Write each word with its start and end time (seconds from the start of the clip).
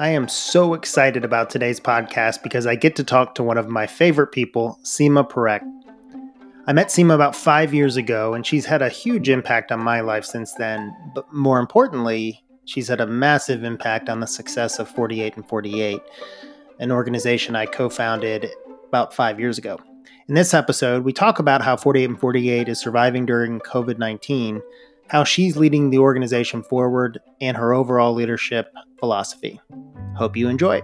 I 0.00 0.10
am 0.10 0.28
so 0.28 0.74
excited 0.74 1.24
about 1.24 1.50
today's 1.50 1.80
podcast 1.80 2.44
because 2.44 2.68
I 2.68 2.76
get 2.76 2.94
to 2.96 3.04
talk 3.04 3.34
to 3.34 3.42
one 3.42 3.58
of 3.58 3.68
my 3.68 3.88
favorite 3.88 4.28
people, 4.28 4.78
Seema 4.84 5.28
Parekh. 5.28 5.68
I 6.68 6.72
met 6.72 6.86
Seema 6.86 7.16
about 7.16 7.34
five 7.34 7.74
years 7.74 7.96
ago, 7.96 8.32
and 8.32 8.46
she's 8.46 8.64
had 8.64 8.80
a 8.80 8.88
huge 8.88 9.28
impact 9.28 9.72
on 9.72 9.80
my 9.80 10.00
life 10.00 10.24
since 10.24 10.54
then. 10.54 10.94
But 11.16 11.32
more 11.32 11.58
importantly, 11.58 12.44
she's 12.64 12.86
had 12.86 13.00
a 13.00 13.08
massive 13.08 13.64
impact 13.64 14.08
on 14.08 14.20
the 14.20 14.28
success 14.28 14.78
of 14.78 14.88
48 14.88 15.34
and 15.34 15.48
48, 15.48 16.00
an 16.78 16.92
organization 16.92 17.56
I 17.56 17.66
co 17.66 17.88
founded 17.88 18.46
about 18.86 19.12
five 19.12 19.40
years 19.40 19.58
ago. 19.58 19.80
In 20.28 20.36
this 20.36 20.54
episode, 20.54 21.02
we 21.02 21.12
talk 21.12 21.40
about 21.40 21.62
how 21.62 21.76
48 21.76 22.10
and 22.10 22.20
48 22.20 22.68
is 22.68 22.78
surviving 22.78 23.26
during 23.26 23.58
COVID 23.58 23.98
19 23.98 24.62
how 25.08 25.24
she's 25.24 25.56
leading 25.56 25.90
the 25.90 25.98
organization 25.98 26.62
forward, 26.62 27.18
and 27.40 27.56
her 27.56 27.74
overall 27.74 28.14
leadership 28.14 28.72
philosophy. 28.98 29.60
Hope 30.16 30.36
you 30.36 30.48
enjoy. 30.48 30.82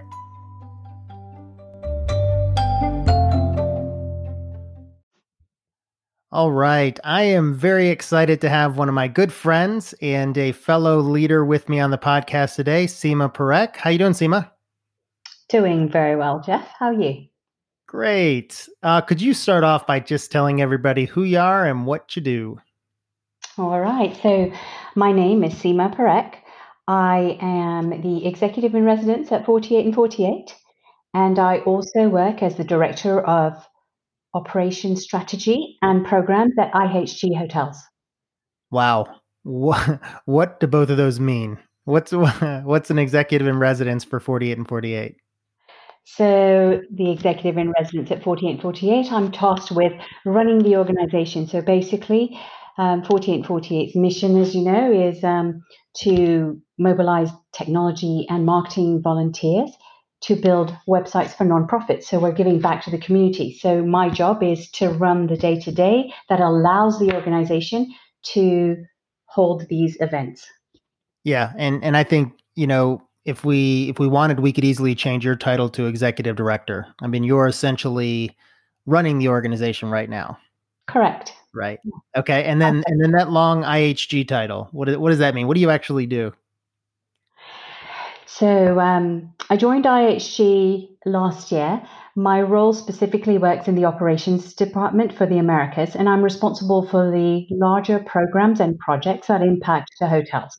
All 6.35 6.51
right. 6.51 6.99
I 7.05 7.23
am 7.23 7.53
very 7.53 7.87
excited 7.87 8.41
to 8.41 8.49
have 8.49 8.77
one 8.77 8.89
of 8.89 8.93
my 8.93 9.07
good 9.07 9.31
friends 9.31 9.93
and 10.01 10.37
a 10.37 10.51
fellow 10.51 10.99
leader 10.99 11.45
with 11.45 11.69
me 11.69 11.79
on 11.79 11.91
the 11.91 11.97
podcast 11.97 12.55
today, 12.55 12.87
Seema 12.87 13.33
Parekh. 13.33 13.77
How 13.77 13.89
you 13.89 13.97
doing, 13.97 14.11
Seema? 14.11 14.51
Doing 15.47 15.89
very 15.89 16.17
well, 16.17 16.41
Jeff. 16.45 16.67
How 16.77 16.87
are 16.87 16.93
you? 16.93 17.27
Great. 17.87 18.67
Uh, 18.83 18.99
could 18.99 19.21
you 19.21 19.33
start 19.33 19.63
off 19.63 19.87
by 19.87 20.01
just 20.01 20.29
telling 20.29 20.61
everybody 20.61 21.05
who 21.05 21.23
you 21.23 21.39
are 21.39 21.65
and 21.65 21.85
what 21.85 22.17
you 22.17 22.21
do? 22.21 22.59
All 23.57 23.79
right. 23.79 24.17
So, 24.21 24.51
my 24.95 25.13
name 25.13 25.43
is 25.43 25.53
Seema 25.53 25.95
Parekh. 25.95 26.35
I 26.87 27.37
am 27.39 28.01
the 28.01 28.25
executive 28.27 28.75
in 28.75 28.83
residence 28.83 29.31
at 29.31 29.45
48 29.45 29.85
and 29.85 29.95
48, 29.95 30.53
and 31.13 31.39
I 31.39 31.59
also 31.59 32.09
work 32.09 32.43
as 32.43 32.55
the 32.55 32.65
director 32.65 33.21
of 33.21 33.53
operations 34.33 35.03
strategy 35.03 35.77
and 35.81 36.05
programs 36.05 36.53
at 36.59 36.73
IHG 36.73 37.37
Hotels. 37.37 37.81
Wow. 38.71 39.05
What, 39.43 40.01
what 40.25 40.59
do 40.59 40.67
both 40.67 40.89
of 40.89 40.97
those 40.97 41.21
mean? 41.21 41.57
What's 41.85 42.11
what's 42.63 42.89
an 42.89 42.99
executive 42.99 43.47
in 43.47 43.57
residence 43.57 44.03
for 44.03 44.19
48 44.19 44.57
and 44.57 44.67
48? 44.67 45.15
So, 46.03 46.81
the 46.91 47.09
executive 47.09 47.57
in 47.57 47.71
residence 47.71 48.11
at 48.11 48.21
48 48.21 48.51
and 48.51 48.61
48, 48.61 49.11
I'm 49.13 49.31
tasked 49.31 49.71
with 49.71 49.93
running 50.25 50.59
the 50.59 50.75
organization. 50.75 51.47
So, 51.47 51.61
basically, 51.61 52.37
um, 52.77 53.03
4848's 53.03 53.95
mission, 53.95 54.39
as 54.39 54.55
you 54.55 54.63
know, 54.63 54.91
is 54.91 55.23
um, 55.23 55.63
to 56.01 56.61
mobilize 56.77 57.29
technology 57.53 58.25
and 58.29 58.45
marketing 58.45 59.01
volunteers 59.01 59.71
to 60.21 60.35
build 60.35 60.75
websites 60.87 61.35
for 61.35 61.45
nonprofits. 61.45 62.05
So 62.05 62.19
we're 62.19 62.31
giving 62.31 62.59
back 62.59 62.83
to 62.83 62.91
the 62.91 62.97
community. 62.97 63.57
So 63.59 63.83
my 63.83 64.09
job 64.09 64.43
is 64.43 64.69
to 64.71 64.89
run 64.89 65.27
the 65.27 65.37
day 65.37 65.59
to 65.59 65.71
day 65.71 66.13
that 66.29 66.39
allows 66.39 66.99
the 66.99 67.13
organization 67.13 67.93
to 68.33 68.75
hold 69.25 69.67
these 69.69 69.97
events. 70.01 70.45
Yeah, 71.23 71.53
and 71.57 71.83
and 71.83 71.97
I 71.97 72.03
think 72.03 72.33
you 72.55 72.67
know 72.67 73.01
if 73.23 73.43
we 73.43 73.89
if 73.89 73.99
we 73.99 74.07
wanted, 74.07 74.39
we 74.39 74.51
could 74.51 74.63
easily 74.63 74.95
change 74.95 75.25
your 75.25 75.35
title 75.35 75.69
to 75.69 75.87
executive 75.87 76.35
director. 76.35 76.87
I 77.01 77.07
mean, 77.07 77.23
you're 77.23 77.47
essentially 77.47 78.35
running 78.85 79.19
the 79.19 79.29
organization 79.29 79.89
right 79.89 80.09
now. 80.09 80.37
Correct 80.87 81.33
right? 81.55 81.79
Okay, 82.15 82.43
and 82.43 82.61
then 82.61 82.83
and 82.85 83.01
then 83.01 83.11
that 83.11 83.31
long 83.31 83.63
IHG 83.63 84.27
title. 84.27 84.69
What 84.71 84.99
what 84.99 85.09
does 85.09 85.19
that 85.19 85.33
mean? 85.33 85.47
What 85.47 85.55
do 85.55 85.61
you 85.61 85.69
actually 85.69 86.05
do? 86.05 86.33
So 88.25 88.79
um, 88.79 89.33
I 89.49 89.55
joined 89.55 89.85
IHG 89.85 90.89
last 91.05 91.51
year. 91.51 91.81
My 92.17 92.41
role 92.41 92.73
specifically 92.73 93.37
works 93.37 93.67
in 93.67 93.75
the 93.75 93.85
operations 93.85 94.53
department 94.53 95.13
for 95.13 95.25
the 95.25 95.37
Americas, 95.37 95.95
and 95.95 96.09
I'm 96.09 96.21
responsible 96.21 96.87
for 96.87 97.11
the 97.11 97.45
larger 97.51 97.99
programs 97.99 98.59
and 98.59 98.77
projects 98.79 99.27
that 99.27 99.41
impact 99.41 99.91
the 99.99 100.07
hotels. 100.07 100.57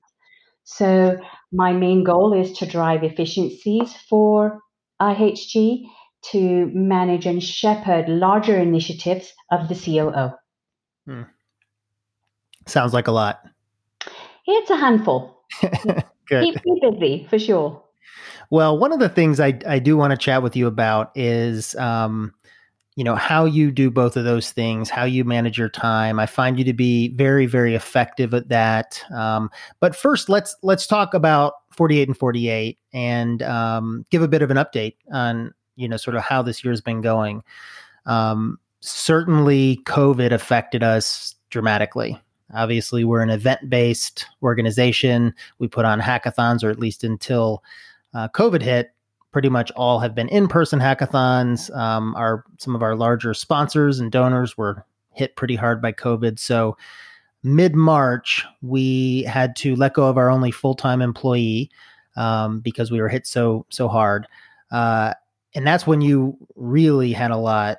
So 0.65 1.19
my 1.53 1.73
main 1.73 2.03
goal 2.03 2.33
is 2.33 2.53
to 2.59 2.67
drive 2.67 3.05
efficiencies 3.05 3.95
for 4.09 4.61
IHG 5.01 5.84
to 6.33 6.71
manage 6.75 7.27
and 7.27 7.43
shepherd 7.43 8.09
larger 8.09 8.57
initiatives 8.57 9.33
of 9.53 9.69
the 9.69 9.75
COO. 9.75 10.33
Hmm. 11.06 11.22
Sounds 12.67 12.93
like 12.93 13.09
a 13.09 13.12
lot. 13.12 13.43
It's 14.47 14.71
a 14.71 14.77
handful. 14.77 15.43
Good. 16.28 16.44
Keep 16.44 16.65
me 16.65 16.81
busy 16.83 17.27
for 17.31 17.39
sure. 17.39 17.83
Well, 18.50 18.78
one 18.78 18.93
of 18.93 19.00
the 19.00 19.09
things 19.09 19.41
I, 19.41 19.59
I 19.66 19.78
do 19.78 19.97
want 19.97 20.12
to 20.12 20.16
chat 20.16 20.43
with 20.43 20.56
you 20.56 20.66
about 20.66 21.11
is, 21.15 21.75
um, 21.77 22.33
you 22.97 23.05
know, 23.05 23.15
how 23.15 23.45
you 23.45 23.71
do 23.71 23.91
both 23.91 24.16
of 24.16 24.25
those 24.25 24.53
things, 24.53 24.89
how 24.89 25.05
you 25.05 25.25
manage 25.25 25.59
your 25.59 25.69
time. 25.69 26.19
I 26.19 26.27
find 26.27 26.59
you 26.59 26.65
to 26.65 26.72
be 26.72 27.09
very, 27.09 27.47
very 27.47 27.75
effective 27.75 28.33
at 28.34 28.49
that. 28.49 29.03
Um, 29.15 29.50
but 29.81 29.95
first, 29.95 30.28
let's 30.28 30.56
let's 30.62 30.87
talk 30.87 31.12
about 31.12 31.55
48 31.72 32.09
and 32.09 32.16
48 32.16 32.78
and 32.93 33.43
um, 33.43 34.06
give 34.11 34.22
a 34.22 34.28
bit 34.28 34.43
of 34.43 34.50
an 34.50 34.56
update 34.56 34.95
on, 35.12 35.53
you 35.77 35.89
know, 35.89 35.99
sort 35.99 36.16
of 36.16 36.22
how 36.22 36.41
this 36.43 36.65
year's 36.65 36.81
been 36.81 37.03
going. 37.03 37.43
Um, 38.06 38.59
certainly 38.81 39.81
COVID 39.85 40.33
affected 40.33 40.83
us 40.83 41.35
dramatically. 41.51 42.21
Obviously, 42.55 43.05
we're 43.05 43.23
an 43.23 43.31
event 43.31 43.69
based 43.69 44.27
organization. 44.43 45.35
We 45.59 45.69
put 45.69 45.85
on 45.85 46.01
hackathons, 46.01 46.63
or 46.63 46.71
at 46.71 46.79
least 46.79 47.03
until 47.03 47.63
uh, 48.15 48.29
COVID 48.29 48.63
hit, 48.63 48.93
pretty 49.33 49.49
much 49.49 49.71
all 49.73 49.99
have 49.99 50.15
been 50.15 50.29
in 50.29 50.49
person 50.49 50.79
hackathons. 50.79 51.75
Um, 51.77 52.15
our 52.15 52.45
some 52.59 52.75
of 52.75 52.83
our 52.83 52.95
larger 52.95 53.35
sponsors 53.35 53.99
and 53.99 54.13
donors 54.13 54.57
were 54.57 54.85
hit 55.13 55.35
pretty 55.37 55.57
hard 55.57 55.83
by 55.83 55.93
COVID. 55.93 56.39
So, 56.39 56.77
mid 57.43 57.75
March, 57.75 58.45
we 58.63 59.25
had 59.25 59.57
to 59.57 59.75
let 59.75 59.95
go 59.95 60.07
of 60.09 60.17
our 60.17 60.31
only 60.31 60.53
full 60.53 60.75
time 60.75 61.03
employee 61.03 61.71
um, 62.17 62.61
because 62.61 62.91
we 62.91 63.01
were 63.01 63.09
hit 63.09 63.27
so 63.27 63.67
so 63.71 63.89
hard. 63.89 64.27
Uh, 64.71 65.15
and 65.55 65.67
that's 65.67 65.87
when 65.87 66.01
you 66.01 66.37
really 66.55 67.13
had 67.13 67.31
a 67.31 67.37
lot 67.37 67.79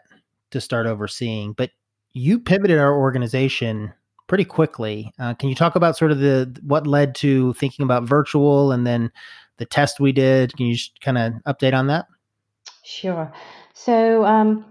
to 0.51 0.61
start 0.61 0.87
overseeing. 0.87 1.53
But 1.53 1.71
you 2.13 2.39
pivoted 2.39 2.79
our 2.79 2.97
organization 2.97 3.93
pretty 4.27 4.45
quickly. 4.45 5.13
Uh, 5.19 5.33
can 5.33 5.49
you 5.49 5.55
talk 5.55 5.75
about 5.75 5.97
sort 5.97 6.11
of 6.11 6.19
the 6.19 6.59
what 6.63 6.85
led 6.85 7.15
to 7.15 7.53
thinking 7.53 7.83
about 7.83 8.03
virtual 8.03 8.71
and 8.71 8.85
then 8.85 9.11
the 9.57 9.65
test 9.65 9.99
we 9.99 10.11
did? 10.11 10.55
Can 10.55 10.67
you 10.67 10.75
just 10.75 10.99
kind 11.01 11.17
of 11.17 11.33
update 11.47 11.73
on 11.73 11.87
that? 11.87 12.05
Sure. 12.83 13.31
So 13.73 14.25
um, 14.25 14.65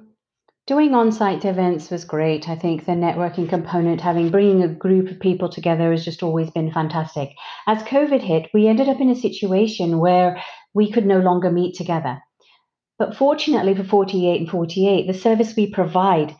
doing 0.66 0.94
on-site 0.94 1.44
events 1.44 1.90
was 1.90 2.04
great. 2.04 2.48
I 2.48 2.56
think 2.56 2.84
the 2.84 2.92
networking 2.92 3.48
component, 3.48 4.00
having 4.00 4.30
bringing 4.30 4.62
a 4.62 4.68
group 4.68 5.10
of 5.10 5.20
people 5.20 5.48
together, 5.48 5.90
has 5.90 6.04
just 6.04 6.22
always 6.22 6.50
been 6.50 6.72
fantastic. 6.72 7.30
As 7.66 7.82
COVID 7.84 8.20
hit, 8.20 8.48
we 8.52 8.66
ended 8.66 8.88
up 8.88 9.00
in 9.00 9.10
a 9.10 9.16
situation 9.16 9.98
where 9.98 10.42
we 10.74 10.90
could 10.90 11.06
no 11.06 11.20
longer 11.20 11.50
meet 11.50 11.74
together. 11.74 12.20
But 12.98 13.16
fortunately 13.16 13.74
for 13.74 13.84
48 13.84 14.40
and 14.40 14.50
48, 14.50 15.06
the 15.06 15.14
service 15.14 15.54
we 15.54 15.70
provide 15.70 16.34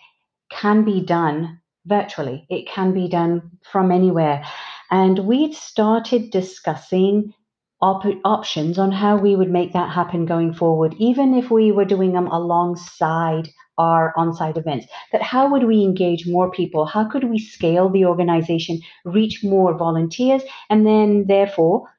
can 0.51 0.85
be 0.85 1.05
done 1.05 1.61
virtually. 1.85 2.47
It 2.49 2.67
can 2.67 2.93
be 2.93 3.09
done 3.09 3.51
from 3.71 3.93
anywhere. 3.93 4.45
And 4.91 5.19
we'd 5.21 5.55
started 5.55 6.31
discussing 6.31 7.35
op- 7.81 8.21
options 8.25 8.79
on 8.79 8.93
how 8.93 9.17
we 9.17 9.37
would 9.37 9.51
make 9.51 9.73
that 9.73 9.91
happen 9.91 10.27
going 10.27 10.55
forward, 10.55 10.95
even 10.99 11.35
if 11.35 11.51
we 11.51 11.73
were 11.73 11.85
doing 11.85 12.13
them 12.13 12.27
alongside 12.29 13.49
our 13.79 14.15
on 14.17 14.33
site 14.33 14.57
events. 14.57 14.87
That 15.13 15.23
how 15.23 15.51
would 15.51 15.65
we 15.65 15.83
engage 15.83 16.27
more 16.27 16.51
people? 16.51 16.87
How 16.87 17.05
could 17.05 17.25
we 17.25 17.39
scale 17.39 17.91
the 17.91 18.07
organization, 18.07 18.81
reach 19.05 19.45
more 19.45 19.77
volunteers, 19.77 20.43
and 20.71 20.87
then 20.87 21.27
therefore 21.27 21.91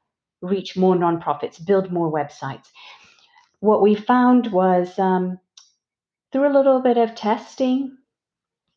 reach 0.41 0.75
more 0.75 0.95
nonprofits, 0.95 1.63
build 1.63 1.91
more 1.91 2.11
websites? 2.11 2.65
What 3.59 3.81
we 3.81 3.95
found 3.95 4.51
was 4.51 4.97
um, 4.99 5.39
through 6.31 6.47
a 6.51 6.55
little 6.57 6.81
bit 6.81 6.97
of 6.97 7.15
testing 7.15 7.97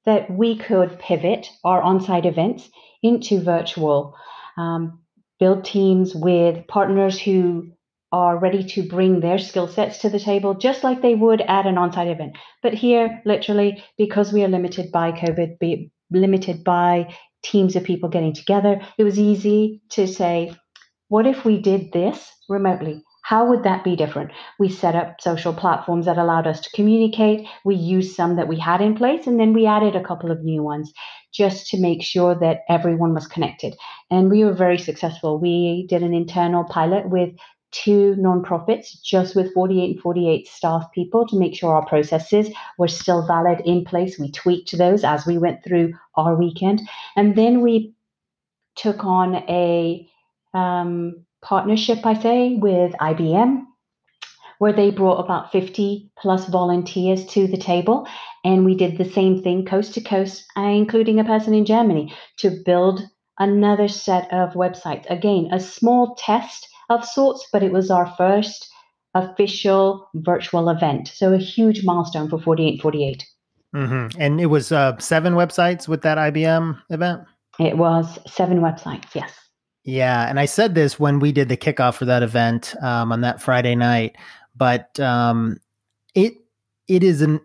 that 0.07 0.31
we 0.31 0.57
could 0.57 0.99
pivot 0.99 1.51
our 1.65 1.83
on 1.83 2.01
site 2.01 2.27
events 2.27 2.69
into 3.03 3.41
virtual, 3.41 4.15
um, 4.57 5.01
build 5.39 5.65
teams 5.65 6.15
with 6.15 6.67
partners 6.67 7.21
who 7.21 7.73
are 8.13 8.39
ready 8.39 8.65
to 8.65 8.83
bring 8.83 9.21
their 9.21 9.39
skill 9.39 9.69
sets 9.69 9.99
to 9.99 10.09
the 10.09 10.19
table 10.19 10.55
just 10.55 10.83
like 10.83 11.01
they 11.01 11.15
would 11.15 11.41
at 11.43 11.67
an 11.67 11.79
on 11.79 11.93
site 11.93 12.09
event. 12.09 12.37
But 12.63 12.75
here, 12.75 13.23
literally, 13.25 13.85
because 13.97 14.33
we 14.33 14.43
are 14.43 14.49
limited 14.49 14.91
by 14.91 15.13
COVID, 15.13 15.59
be 15.59 15.93
limited 16.11 16.65
by 16.65 17.15
teams 17.43 17.77
of 17.77 17.85
people 17.85 18.09
getting 18.09 18.35
together, 18.35 18.81
it 18.99 19.05
was 19.05 19.19
easy 19.19 19.81
to 19.91 20.07
say, 20.07 20.55
what 21.09 21.27
if 21.27 21.45
we 21.45 21.61
did 21.61 21.93
this 21.93 22.31
remotely? 22.49 23.05
How 23.31 23.47
would 23.47 23.63
that 23.63 23.85
be 23.85 23.95
different? 23.95 24.33
We 24.59 24.69
set 24.69 24.97
up 24.97 25.21
social 25.21 25.55
platforms 25.55 26.07
that 26.07 26.19
allowed 26.19 26.49
us 26.49 26.61
to 26.63 26.71
communicate. 26.75 27.47
We 27.65 27.77
used 27.77 28.17
some 28.17 28.35
that 28.35 28.49
we 28.49 28.59
had 28.59 28.81
in 28.81 28.97
place, 28.97 29.25
and 29.29 29.39
then 29.39 29.53
we 29.53 29.67
added 29.67 29.95
a 29.95 30.03
couple 30.03 30.33
of 30.33 30.43
new 30.43 30.65
ones 30.65 30.93
just 31.33 31.69
to 31.69 31.81
make 31.81 32.03
sure 32.03 32.35
that 32.35 32.63
everyone 32.69 33.15
was 33.15 33.29
connected. 33.29 33.77
And 34.11 34.33
we 34.33 34.43
were 34.43 34.53
very 34.53 34.79
successful. 34.79 35.39
We 35.39 35.87
did 35.89 36.03
an 36.03 36.13
internal 36.13 36.65
pilot 36.65 37.09
with 37.09 37.31
two 37.71 38.17
nonprofits 38.19 39.01
just 39.01 39.37
with 39.37 39.55
48 39.55 39.91
and 39.93 40.01
48 40.01 40.49
staff 40.49 40.87
people 40.93 41.25
to 41.29 41.39
make 41.39 41.55
sure 41.55 41.73
our 41.73 41.87
processes 41.87 42.51
were 42.79 42.89
still 42.89 43.25
valid 43.29 43.61
in 43.65 43.85
place. 43.85 44.19
We 44.19 44.33
tweaked 44.33 44.77
those 44.77 45.05
as 45.05 45.25
we 45.25 45.39
went 45.39 45.63
through 45.63 45.93
our 46.17 46.35
weekend. 46.35 46.83
And 47.15 47.37
then 47.37 47.61
we 47.61 47.95
took 48.75 49.05
on 49.05 49.37
a 49.49 50.05
um, 50.53 51.25
partnership, 51.43 52.05
I 52.05 52.15
say, 52.15 52.57
with 52.57 52.93
IBM, 53.01 53.63
where 54.59 54.73
they 54.73 54.91
brought 54.91 55.25
about 55.25 55.53
50 55.53 56.11
plus 56.19 56.47
volunteers 56.49 57.25
to 57.27 57.47
the 57.47 57.57
table. 57.57 58.07
And 58.45 58.65
we 58.65 58.75
did 58.75 58.99
the 58.99 59.11
same 59.11 59.43
thing 59.43 59.65
coast 59.65 59.95
to 59.95 60.01
coast, 60.01 60.45
uh, 60.57 60.63
including 60.63 61.19
a 61.19 61.25
person 61.25 61.55
in 61.55 61.65
Germany, 61.65 62.15
to 62.39 62.51
build 62.65 63.03
another 63.39 63.89
set 63.89 64.33
of 64.33 64.53
websites. 64.53 65.09
Again, 65.11 65.49
a 65.53 65.61
small 65.61 66.15
test 66.17 66.69
of 66.91 67.05
sorts, 67.05 67.47
but 67.53 67.63
it 67.63 67.73
was 67.73 67.91
our 67.91 68.07
first 68.17 68.69
official 69.15 70.09
virtual 70.15 70.69
event. 70.69 71.09
So 71.09 71.33
a 71.33 71.39
huge 71.39 71.85
milestone 71.85 72.29
for 72.29 72.39
4848. 72.39 73.27
Mm-hmm. 73.75 74.21
And 74.21 74.41
it 74.41 74.47
was 74.47 74.73
uh, 74.73 74.99
seven 74.99 75.35
websites 75.35 75.89
with 75.89 76.03
that 76.03 76.19
IBM 76.19 76.81
event? 76.91 77.23
It 77.59 77.77
was 77.77 78.19
seven 78.27 78.61
websites, 78.61 79.15
yes. 79.15 79.33
Yeah. 79.85 80.29
And 80.29 80.39
I 80.39 80.45
said 80.45 80.75
this 80.75 81.01
when 81.01 81.21
we 81.21 81.33
did 81.33 81.49
the 81.49 81.57
kickoff 81.57 81.95
for 81.95 82.05
that 82.05 82.23
event 82.23 82.75
um, 82.83 83.13
on 83.13 83.23
that 83.23 83.41
Friday 83.41 83.75
night, 83.75 84.17
but 84.55 84.99
um, 85.01 85.59
it 86.15 86.35
it 86.87 87.03
is 87.03 87.23
an 87.23 87.41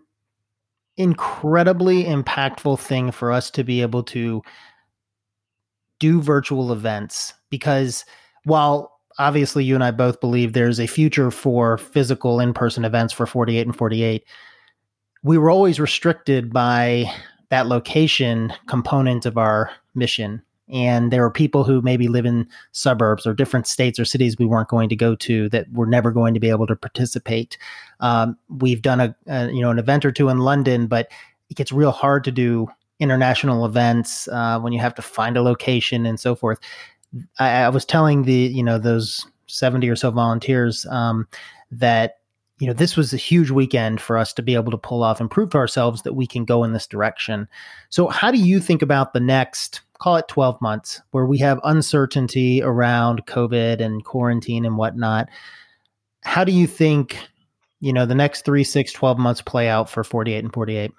incredibly 0.96 2.04
impactful 2.04 2.78
thing 2.78 3.10
for 3.10 3.30
us 3.30 3.50
to 3.50 3.64
be 3.64 3.82
able 3.82 4.02
to 4.02 4.42
do 5.98 6.20
virtual 6.20 6.72
events 6.72 7.34
because 7.50 8.04
while 8.44 8.98
obviously 9.18 9.64
you 9.64 9.74
and 9.74 9.84
I 9.84 9.90
both 9.90 10.20
believe 10.20 10.52
there's 10.52 10.80
a 10.80 10.86
future 10.86 11.30
for 11.30 11.78
physical 11.78 12.40
in-person 12.40 12.84
events 12.84 13.12
for 13.12 13.26
48 13.26 13.66
and 13.66 13.76
48 13.76 14.24
we 15.22 15.38
were 15.38 15.50
always 15.50 15.80
restricted 15.80 16.52
by 16.52 17.10
that 17.50 17.66
location 17.66 18.52
component 18.68 19.26
of 19.26 19.38
our 19.38 19.70
mission 19.94 20.42
and 20.68 21.12
there 21.12 21.22
were 21.22 21.30
people 21.30 21.64
who 21.64 21.80
maybe 21.80 22.08
live 22.08 22.26
in 22.26 22.48
suburbs 22.72 23.26
or 23.26 23.34
different 23.34 23.66
states 23.66 23.98
or 23.98 24.04
cities 24.04 24.36
we 24.38 24.46
weren't 24.46 24.68
going 24.68 24.88
to 24.88 24.96
go 24.96 25.14
to 25.14 25.48
that 25.50 25.70
were 25.72 25.86
never 25.86 26.10
going 26.10 26.34
to 26.34 26.40
be 26.40 26.50
able 26.50 26.66
to 26.66 26.76
participate. 26.76 27.56
Um, 28.00 28.36
we've 28.48 28.82
done 28.82 29.00
a, 29.00 29.16
a, 29.26 29.50
you 29.50 29.60
know 29.60 29.70
an 29.70 29.78
event 29.78 30.04
or 30.04 30.12
two 30.12 30.28
in 30.28 30.38
london 30.40 30.86
but 30.86 31.08
it 31.50 31.56
gets 31.56 31.72
real 31.72 31.92
hard 31.92 32.24
to 32.24 32.32
do 32.32 32.68
international 32.98 33.64
events 33.64 34.28
uh, 34.28 34.58
when 34.60 34.72
you 34.72 34.80
have 34.80 34.94
to 34.94 35.02
find 35.02 35.36
a 35.36 35.42
location 35.42 36.06
and 36.06 36.18
so 36.18 36.34
forth. 36.34 36.58
I, 37.38 37.62
I, 37.62 37.68
was 37.68 37.84
telling 37.84 38.22
the 38.22 38.32
you 38.32 38.62
know 38.62 38.78
those 38.78 39.26
70 39.46 39.88
or 39.88 39.96
so 39.96 40.10
volunteers 40.10 40.86
um, 40.86 41.26
that 41.70 42.18
you 42.58 42.66
know 42.66 42.72
this 42.72 42.96
was 42.96 43.12
a 43.12 43.18
huge 43.18 43.50
weekend 43.50 44.00
for 44.00 44.18
us 44.18 44.32
to 44.34 44.42
be 44.42 44.54
able 44.54 44.70
to 44.70 44.78
pull 44.78 45.02
off 45.02 45.20
and 45.20 45.30
prove 45.30 45.50
to 45.50 45.58
ourselves 45.58 46.02
that 46.02 46.14
we 46.14 46.26
can 46.26 46.44
go 46.44 46.64
in 46.64 46.72
this 46.72 46.86
direction. 46.86 47.48
So 47.90 48.08
how 48.08 48.30
do 48.30 48.38
you 48.38 48.60
think 48.60 48.82
about 48.82 49.12
the 49.12 49.20
next 49.20 49.82
call 49.98 50.16
it 50.16 50.28
12 50.28 50.60
months 50.60 51.00
where 51.10 51.26
we 51.26 51.38
have 51.38 51.60
uncertainty 51.64 52.62
around 52.62 53.26
covid 53.26 53.80
and 53.80 54.04
quarantine 54.04 54.64
and 54.64 54.76
whatnot 54.76 55.28
how 56.22 56.44
do 56.44 56.52
you 56.52 56.66
think 56.66 57.18
you 57.80 57.92
know 57.92 58.06
the 58.06 58.14
next 58.14 58.44
three 58.44 58.64
six 58.64 58.92
12 58.92 59.18
months 59.18 59.40
play 59.42 59.68
out 59.68 59.88
for 59.88 60.04
48 60.04 60.44
and 60.44 60.52
48 60.52 60.92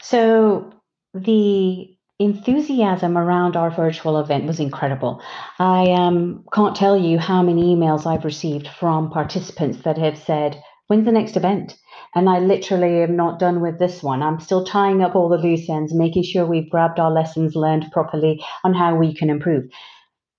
so 0.00 0.72
the 1.14 1.96
enthusiasm 2.20 3.16
around 3.16 3.56
our 3.56 3.70
virtual 3.70 4.20
event 4.20 4.44
was 4.44 4.60
incredible. 4.60 5.22
I 5.58 5.90
um, 5.92 6.44
can't 6.52 6.76
tell 6.76 6.96
you 6.96 7.18
how 7.18 7.42
many 7.42 7.74
emails 7.74 8.06
I've 8.06 8.26
received 8.26 8.68
from 8.68 9.10
participants 9.10 9.78
that 9.84 9.96
have 9.96 10.18
said, 10.18 10.62
When's 10.90 11.04
the 11.04 11.12
next 11.12 11.36
event? 11.36 11.78
And 12.16 12.28
I 12.28 12.40
literally 12.40 13.04
am 13.04 13.14
not 13.14 13.38
done 13.38 13.60
with 13.60 13.78
this 13.78 14.02
one. 14.02 14.24
I'm 14.24 14.40
still 14.40 14.64
tying 14.64 15.02
up 15.02 15.14
all 15.14 15.28
the 15.28 15.38
loose 15.38 15.70
ends, 15.70 15.94
making 15.94 16.24
sure 16.24 16.44
we've 16.44 16.68
grabbed 16.68 16.98
our 16.98 17.12
lessons 17.12 17.54
learned 17.54 17.92
properly 17.92 18.44
on 18.64 18.74
how 18.74 18.96
we 18.96 19.14
can 19.14 19.30
improve. 19.30 19.70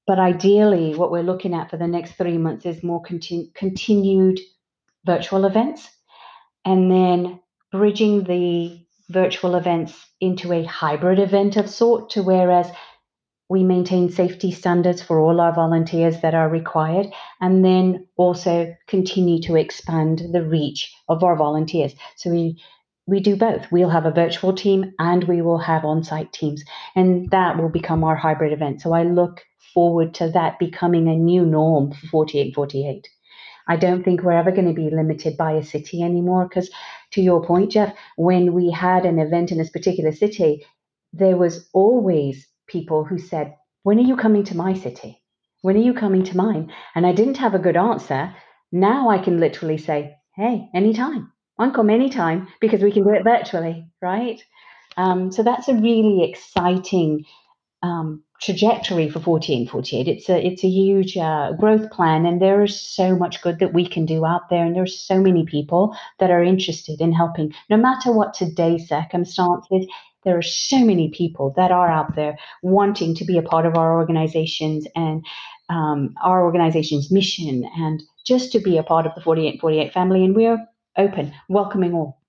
But 0.06 0.20
ideally, 0.20 0.94
what 0.94 1.10
we're 1.10 1.24
looking 1.24 1.54
at 1.54 1.70
for 1.70 1.78
the 1.78 1.88
next 1.88 2.16
three 2.16 2.38
months 2.38 2.66
is 2.66 2.84
more 2.84 3.02
continu- 3.02 3.54
continued 3.54 4.42
virtual 5.06 5.46
events 5.46 5.88
and 6.66 6.92
then 6.92 7.40
bridging 7.72 8.26
the 8.26 8.78
virtual 9.10 9.56
events 9.56 10.06
into 10.20 10.52
a 10.52 10.66
hybrid 10.66 11.20
event 11.20 11.56
of 11.56 11.70
sort 11.70 12.10
to 12.10 12.24
whereas 12.24 12.70
we 13.52 13.66
maintain 13.66 14.10
safety 14.10 14.50
standards 14.50 15.02
for 15.02 15.20
all 15.20 15.42
our 15.42 15.54
volunteers 15.54 16.22
that 16.22 16.34
are 16.34 16.48
required 16.48 17.08
and 17.42 17.66
then 17.66 18.08
also 18.16 18.74
continue 18.88 19.42
to 19.42 19.58
expand 19.58 20.22
the 20.32 20.42
reach 20.42 20.96
of 21.10 21.22
our 21.22 21.36
volunteers. 21.36 21.94
So 22.16 22.30
we 22.30 22.64
we 23.08 23.20
do 23.20 23.36
both. 23.36 23.70
We'll 23.70 23.90
have 23.90 24.06
a 24.06 24.18
virtual 24.24 24.54
team 24.54 24.94
and 25.00 25.26
we 25.26 25.42
will 25.42 25.58
have 25.58 25.84
on-site 25.84 26.32
teams 26.32 26.64
and 26.96 27.30
that 27.32 27.58
will 27.58 27.68
become 27.68 28.06
our 28.06 28.16
hybrid 28.16 28.54
event. 28.54 28.82
So 28.82 28.94
i 28.94 29.04
look 29.04 29.42
forward 29.74 30.14
to 30.14 30.30
that 30.30 30.58
becoming 30.58 31.10
a 31.10 31.16
new 31.16 31.46
norm 31.46 31.92
for 31.92 32.08
4848 32.08 33.10
I 33.68 33.76
don't 33.76 34.04
think 34.04 34.22
we're 34.22 34.42
ever 34.44 34.52
going 34.52 34.68
to 34.68 34.82
be 34.84 34.90
limited 34.90 35.36
by 35.36 35.52
a 35.54 35.64
city 35.64 36.02
anymore. 36.02 36.48
Because 36.48 36.70
to 37.12 37.22
your 37.22 37.44
point, 37.44 37.72
Jeff, 37.72 37.94
when 38.16 38.54
we 38.54 38.72
had 38.72 39.06
an 39.06 39.20
event 39.20 39.52
in 39.52 39.58
this 39.58 39.70
particular 39.70 40.12
city, 40.12 40.66
there 41.14 41.38
was 41.38 41.70
always 41.74 42.48
people 42.72 43.04
who 43.04 43.18
said, 43.18 43.56
When 43.84 43.98
are 44.00 44.10
you 44.10 44.16
coming 44.16 44.44
to 44.46 44.58
my 44.58 44.74
city? 44.74 45.22
When 45.62 45.76
are 45.76 45.88
you 45.88 45.94
coming 45.94 46.24
to 46.24 46.38
mine? 46.38 46.72
And 46.96 47.06
I 47.06 47.14
didn't 47.14 47.38
have 47.38 47.54
a 47.54 47.60
good 47.60 47.78
answer. 47.78 48.36
Now 48.72 49.10
I 49.10 49.18
can 49.18 49.40
literally 49.40 49.78
say, 49.78 50.16
Hey, 50.36 50.70
anytime. 50.74 51.32
Can 51.60 51.74
come 51.74 51.90
anytime 51.92 52.48
because 52.60 52.82
we 52.82 52.92
can 52.92 53.04
do 53.04 53.12
it 53.12 53.24
virtually, 53.24 53.86
right? 54.02 54.42
Um, 54.98 55.32
so 55.32 55.44
that's 55.44 55.68
a 55.68 55.76
really 55.76 56.24
exciting 56.24 57.26
um, 57.84 58.24
trajectory 58.42 59.10
for 59.10 59.20
4848. 59.20 60.08
It's 60.08 60.30
a 60.30 60.46
it's 60.46 60.64
a 60.64 60.68
huge 60.68 61.18
uh, 61.18 61.54
growth 61.54 61.92
plan, 61.92 62.26
and 62.26 62.42
there 62.42 62.64
is 62.64 62.80
so 62.80 63.16
much 63.16 63.42
good 63.42 63.60
that 63.60 63.74
we 63.74 63.88
can 63.88 64.06
do 64.06 64.26
out 64.26 64.50
there, 64.50 64.66
and 64.66 64.76
there 64.76 64.84
are 64.84 64.88
so 64.88 65.20
many 65.20 65.46
people 65.46 65.96
that 66.20 66.32
are 66.32 66.44
interested 66.44 67.00
in 67.02 67.12
helping. 67.12 67.54
No 67.70 67.78
matter 67.78 68.12
what 68.12 68.34
today's 68.34 68.90
circumstances, 68.90 69.86
there 70.24 70.38
are 70.38 70.44
so 70.44 70.80
many 70.80 71.10
people 71.10 71.54
that 71.58 71.72
are 71.72 71.90
out 71.90 72.16
there 72.16 72.38
wanting 72.62 73.16
to 73.16 73.26
be 73.26 73.38
a 73.38 73.42
part 73.42 73.66
of 73.66 73.76
our 73.76 73.96
organizations 73.96 74.86
and 74.96 75.26
um, 75.70 76.14
our 76.24 76.44
organization's 76.44 77.12
mission, 77.12 77.64
and 77.78 78.04
just 78.26 78.52
to 78.52 78.60
be 78.60 78.78
a 78.78 78.84
part 78.84 79.06
of 79.06 79.16
the 79.16 79.22
4848 79.22 79.94
family. 79.94 80.26
And 80.26 80.36
we're 80.36 80.60
open, 80.98 81.34
welcoming 81.50 81.94
all. 81.94 82.22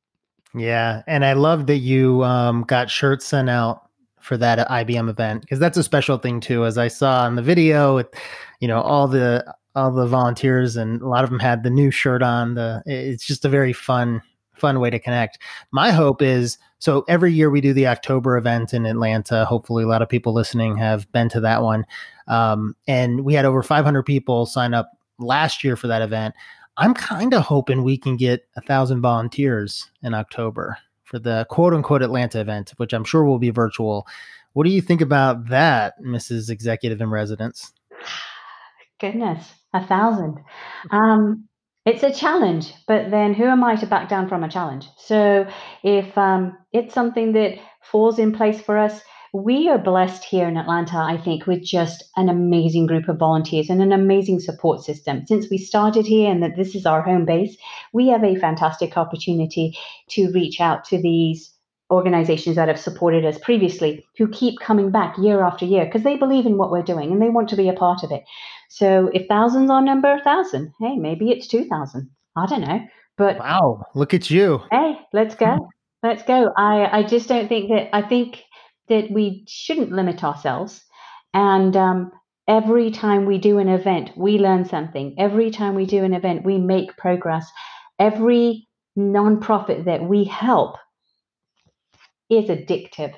Yeah, 0.55 1.03
and 1.07 1.25
I 1.25 1.33
love 1.33 1.67
that 1.67 1.79
you 1.79 2.23
um, 2.25 2.63
got 2.63 2.91
shirts 2.91 3.27
sent 3.27 3.51
out 3.51 3.89
for 4.21 4.37
that 4.37 4.69
IBM 4.69 5.11
event 5.11 5.43
because 5.43 5.59
that's 5.59 5.77
a 5.77 5.83
special 5.83 6.19
thing 6.19 6.41
too. 6.41 6.65
As 6.65 6.79
I 6.79 6.89
saw 6.89 7.27
in 7.27 7.35
the 7.35 7.43
video, 7.43 7.97
with 7.97 8.09
you 8.61 8.69
know 8.69 8.81
all 8.81 9.09
the 9.09 9.45
all 9.75 9.91
the 9.91 10.07
volunteers 10.07 10.77
and 10.77 11.01
a 11.01 11.09
lot 11.09 11.25
of 11.25 11.31
them 11.31 11.39
had 11.39 11.63
the 11.63 11.71
new 11.71 11.91
shirt 11.91 12.23
on. 12.23 12.55
The 12.55 12.83
it's 12.87 13.27
just 13.27 13.45
a 13.45 13.49
very 13.49 13.73
fun 13.73 14.23
fun 14.63 14.81
way 14.81 14.89
to 14.89 14.99
connect. 14.99 15.39
My 15.73 15.91
hope 15.91 16.23
is 16.23 16.57
so 16.79 17.05
every 17.09 17.33
year 17.33 17.51
we 17.51 17.61
do 17.61 17.73
the 17.73 17.89
October 17.89 18.37
event 18.37 18.73
in 18.73 18.87
Atlanta. 18.87 19.45
Hopefully, 19.45 19.85
a 19.85 19.89
lot 19.89 20.03
of 20.03 20.09
people 20.09 20.33
listening 20.33 20.77
have 20.77 21.11
been 21.13 21.29
to 21.31 21.41
that 21.41 21.63
one, 21.63 21.85
um, 22.29 22.75
and 22.87 23.25
we 23.25 23.35
had 23.35 23.45
over 23.45 23.63
500 23.63 24.05
people 24.05 24.47
sign 24.47 24.73
up 24.73 24.93
last 25.19 25.63
year 25.65 25.77
for 25.77 25.89
that 25.89 26.01
event. 26.01 26.35
I'm 26.77 26.95
kind 26.95 27.35
of 27.35 27.43
hoping 27.43 27.83
we 27.83 27.99
can 27.99 28.17
get 28.17 28.47
a 28.57 28.61
thousand 28.63 29.03
volunteers 29.03 29.91
in 30.03 30.15
October 30.15 30.79
for 31.05 31.19
the 31.19 31.47
quote 31.51 31.75
unquote 31.75 32.03
Atlanta 32.03 32.41
event, 32.41 32.73
which 32.77 32.93
I'm 32.93 33.05
sure 33.05 33.25
will 33.25 33.39
be 33.39 33.51
virtual. 33.51 34.07
What 34.53 34.65
do 34.65 34.71
you 34.71 34.81
think 34.81 35.01
about 35.01 35.49
that, 35.49 36.01
Mrs. 36.01 36.51
Executive 36.51 37.01
in 37.01 37.11
Residence? 37.11 37.73
Goodness, 39.01 39.53
a 39.75 39.85
thousand. 39.85 40.39
Um, 40.91 41.49
it's 41.85 42.03
a 42.03 42.13
challenge, 42.13 42.73
but 42.87 43.11
then 43.11 43.35
who 43.35 43.45
am 43.45 43.65
I 43.65 43.77
to 43.77 43.87
back 43.87 44.09
down 44.09 44.29
from 44.29 44.45
a 44.45 44.49
challenge? 44.49 44.89
So 44.97 45.47
if 45.83 46.17
um, 46.17 46.57
it's 46.73 46.95
something 46.95 47.33
that 47.33 47.59
falls 47.81 48.19
in 48.19 48.33
place 48.33 48.61
for 48.61 48.79
us, 48.79 49.01
we 49.35 49.69
are 49.71 49.79
blessed 49.79 50.25
here 50.25 50.47
in 50.47 50.59
Atlanta, 50.59 50.99
I 50.99 51.17
think, 51.17 51.47
with 51.47 51.65
just 51.65 52.05
an 52.17 52.29
amazing 52.29 52.87
group 52.87 53.09
of 53.09 53.17
volunteers 53.17 53.71
and 53.71 53.81
an 53.81 53.91
amazing 53.91 54.41
support 54.41 54.85
system. 54.85 55.27
Since 55.27 55.49
we 55.51 55.57
started 55.57 56.07
here 56.07 56.31
and 56.31 56.43
that 56.43 56.55
this 56.55 56.75
is 56.75 56.85
our 56.85 57.01
home 57.01 57.25
base, 57.25 57.57
we 57.95 58.09
have 58.09 58.23
a 58.23 58.37
fantastic 58.37 58.97
opportunity 58.99 59.77
to 60.11 60.31
reach 60.33 60.61
out 60.61 60.85
to 60.87 61.01
these 61.01 61.52
organizations 61.93 62.57
that 62.57 62.69
have 62.69 62.81
supported 62.81 63.25
us 63.25 63.39
previously 63.39 64.05
who 64.17 64.27
keep 64.27 64.59
coming 64.59 64.91
back 64.91 65.17
year 65.19 65.43
after 65.43 65.67
year 65.67 65.85
because 65.85 66.03
they 66.03 66.17
believe 66.17 66.47
in 66.47 66.57
what 66.57 66.71
we're 66.71 66.83
doing 66.83 67.13
and 67.13 67.21
they 67.21 67.29
want 67.29 67.49
to 67.51 67.57
be 67.57 67.69
a 67.69 67.75
part 67.75 68.03
of 68.03 68.11
it. 68.11 68.25
So 68.71 69.11
if 69.13 69.29
thousands 69.29 69.71
are 69.71 69.83
number, 69.83 70.19
thousand, 70.25 70.73
hey, 70.81 70.97
maybe 70.97 71.31
it's 71.31 71.47
2,000. 71.47 72.09
I 72.35 72.47
don't 72.47 72.63
know. 72.63 72.81
But 73.19 73.39
wow, 73.39 73.85
look 73.95 74.15
at 74.15 74.31
you. 74.31 74.63
Hey, 74.71 74.99
let's 75.13 75.35
go. 75.35 75.69
Let's 76.03 76.23
go. 76.23 76.51
I, 76.57 77.01
I 77.01 77.03
just 77.03 77.29
don't 77.29 77.49
think 77.49 77.69
that, 77.69 77.95
I 77.95 78.03
think 78.03 78.43
that 78.89 79.11
we 79.11 79.45
shouldn't 79.47 79.93
limit 79.93 80.25
ourselves. 80.25 80.83
And 81.35 81.77
um, 81.77 82.11
every 82.49 82.91
time 82.91 83.27
we 83.27 83.39
do 83.39 83.59
an 83.59 83.69
event, 83.69 84.11
we 84.17 84.39
learn 84.39 84.65
something. 84.65 85.15
Every 85.19 85.51
time 85.51 85.75
we 85.75 85.85
do 85.85 86.03
an 86.05 86.15
event, 86.15 86.45
we 86.45 86.59
make 86.59 86.97
progress. 86.97 87.47
Every 87.99 88.67
nonprofit 88.99 89.85
that 89.85 90.03
we 90.03 90.25
help 90.25 90.77
is 92.39 92.49
addictive. 92.49 93.15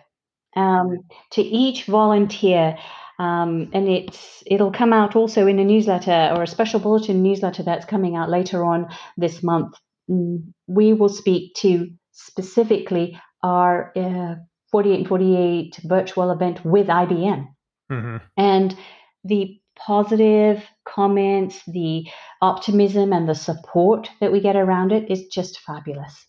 Um, 0.57 1.01
to 1.33 1.43
each 1.43 1.85
volunteer, 1.87 2.79
um, 3.19 3.71
and 3.73 3.89
it's 3.89 4.43
it'll 4.47 4.73
come 4.73 4.93
out 4.93 5.17
also 5.17 5.47
in 5.47 5.59
a 5.59 5.65
newsletter 5.65 6.33
or 6.35 6.43
a 6.43 6.47
special 6.47 6.81
bulletin 6.81 7.23
newsletter 7.23 7.63
that's 7.63 7.85
coming 7.85 8.15
out 8.17 8.31
later 8.31 8.65
on 8.65 8.89
this 9.17 9.43
month. 9.43 9.75
Mm, 10.09 10.53
we 10.67 10.93
will 10.93 11.09
speak 11.09 11.55
to 11.57 11.91
specifically 12.13 13.21
our 13.43 13.93
uh, 13.97 14.37
48 14.71 14.99
and 14.99 15.09
48 15.09 15.81
virtual 15.85 16.31
event 16.31 16.65
with 16.65 16.89
IBM. 16.89 17.47
Mm-hmm. 17.91 18.17
And 18.37 18.77
the 19.23 19.61
positive 19.77 20.65
comments, 20.85 21.63
the 21.67 22.07
optimism, 22.41 23.13
and 23.13 23.29
the 23.29 23.35
support 23.35 24.11
that 24.21 24.33
we 24.33 24.41
get 24.41 24.57
around 24.57 24.93
it 24.93 25.11
is 25.11 25.27
just 25.27 25.61
fabulous. 25.61 26.27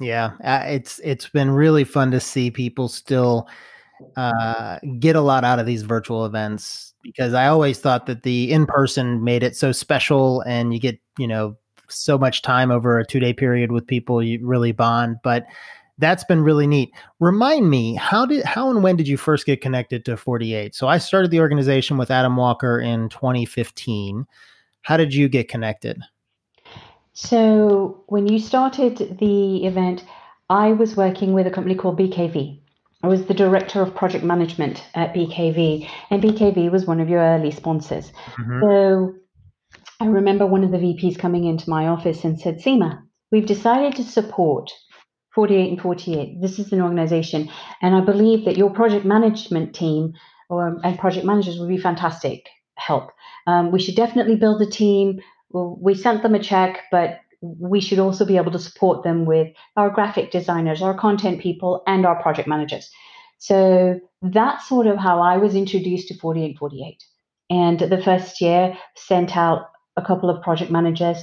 Yeah, 0.00 0.32
uh, 0.44 0.62
it's 0.66 1.00
it's 1.00 1.28
been 1.28 1.50
really 1.50 1.84
fun 1.84 2.10
to 2.12 2.20
see 2.20 2.50
people 2.50 2.88
still 2.88 3.48
uh, 4.16 4.78
get 5.00 5.16
a 5.16 5.20
lot 5.20 5.44
out 5.44 5.58
of 5.58 5.66
these 5.66 5.82
virtual 5.82 6.24
events 6.24 6.94
because 7.02 7.34
I 7.34 7.48
always 7.48 7.80
thought 7.80 8.06
that 8.06 8.22
the 8.22 8.52
in 8.52 8.66
person 8.66 9.24
made 9.24 9.42
it 9.42 9.56
so 9.56 9.72
special, 9.72 10.42
and 10.42 10.72
you 10.72 10.80
get 10.80 11.00
you 11.18 11.26
know 11.26 11.56
so 11.88 12.16
much 12.18 12.42
time 12.42 12.70
over 12.70 12.98
a 12.98 13.06
two 13.06 13.20
day 13.20 13.32
period 13.32 13.72
with 13.72 13.86
people 13.86 14.22
you 14.22 14.44
really 14.46 14.72
bond, 14.72 15.16
but 15.24 15.46
that's 15.98 16.24
been 16.24 16.42
really 16.42 16.66
neat. 16.68 16.90
Remind 17.20 17.68
me, 17.70 17.94
how 17.96 18.24
did 18.26 18.44
how 18.44 18.70
and 18.70 18.82
when 18.84 18.96
did 18.96 19.08
you 19.08 19.16
first 19.16 19.46
get 19.46 19.60
connected 19.60 20.04
to 20.04 20.16
48? 20.16 20.74
So 20.76 20.86
I 20.88 20.98
started 20.98 21.30
the 21.32 21.40
organization 21.40 21.98
with 21.98 22.10
Adam 22.12 22.36
Walker 22.36 22.80
in 22.80 23.08
2015. 23.08 24.26
How 24.82 24.96
did 24.96 25.12
you 25.12 25.28
get 25.28 25.48
connected? 25.48 26.00
So 27.20 28.04
when 28.06 28.28
you 28.28 28.38
started 28.38 29.18
the 29.18 29.66
event, 29.66 30.04
I 30.48 30.70
was 30.70 30.96
working 30.96 31.32
with 31.32 31.48
a 31.48 31.50
company 31.50 31.74
called 31.74 31.98
BKV. 31.98 32.60
I 33.02 33.08
was 33.08 33.24
the 33.24 33.34
director 33.34 33.82
of 33.82 33.96
project 33.96 34.22
management 34.22 34.84
at 34.94 35.14
BKV, 35.14 35.88
and 36.10 36.22
BKV 36.22 36.70
was 36.70 36.86
one 36.86 37.00
of 37.00 37.08
your 37.08 37.20
early 37.20 37.50
sponsors. 37.50 38.12
Mm-hmm. 38.36 38.60
So 38.62 39.14
I 39.98 40.06
remember 40.06 40.46
one 40.46 40.62
of 40.62 40.70
the 40.70 40.78
VPs 40.78 41.18
coming 41.18 41.44
into 41.44 41.68
my 41.68 41.88
office 41.88 42.22
and 42.22 42.38
said, 42.38 42.60
Seema, 42.60 43.02
we've 43.32 43.46
decided 43.46 43.96
to 43.96 44.04
support 44.04 44.70
48 45.34 45.70
and 45.70 45.80
48. 45.80 46.40
This 46.40 46.60
is 46.60 46.72
an 46.72 46.80
organization, 46.80 47.50
and 47.82 47.96
I 47.96 48.00
believe 48.00 48.44
that 48.44 48.56
your 48.56 48.70
project 48.70 49.04
management 49.04 49.74
team 49.74 50.12
or, 50.48 50.78
and 50.84 50.96
project 50.96 51.26
managers 51.26 51.58
would 51.58 51.68
be 51.68 51.78
fantastic 51.78 52.48
help. 52.76 53.10
Um, 53.48 53.72
we 53.72 53.80
should 53.80 53.96
definitely 53.96 54.36
build 54.36 54.62
a 54.62 54.66
team. 54.66 55.20
We 55.50 55.94
sent 55.94 56.22
them 56.22 56.34
a 56.34 56.42
check, 56.42 56.82
but 56.90 57.20
we 57.40 57.80
should 57.80 57.98
also 57.98 58.24
be 58.24 58.36
able 58.36 58.52
to 58.52 58.58
support 58.58 59.04
them 59.04 59.24
with 59.24 59.48
our 59.76 59.90
graphic 59.90 60.30
designers, 60.30 60.82
our 60.82 60.94
content 60.94 61.40
people, 61.40 61.82
and 61.86 62.04
our 62.04 62.20
project 62.20 62.48
managers. 62.48 62.90
So 63.38 64.00
that's 64.22 64.68
sort 64.68 64.88
of 64.88 64.98
how 64.98 65.20
I 65.20 65.36
was 65.36 65.54
introduced 65.54 66.08
to 66.08 66.18
48 66.18 66.44
and 66.44 66.58
48. 66.58 67.04
And 67.50 67.78
the 67.78 68.02
first 68.02 68.40
year, 68.40 68.76
sent 68.96 69.36
out 69.36 69.70
a 69.96 70.02
couple 70.02 70.28
of 70.28 70.42
project 70.42 70.70
managers, 70.70 71.18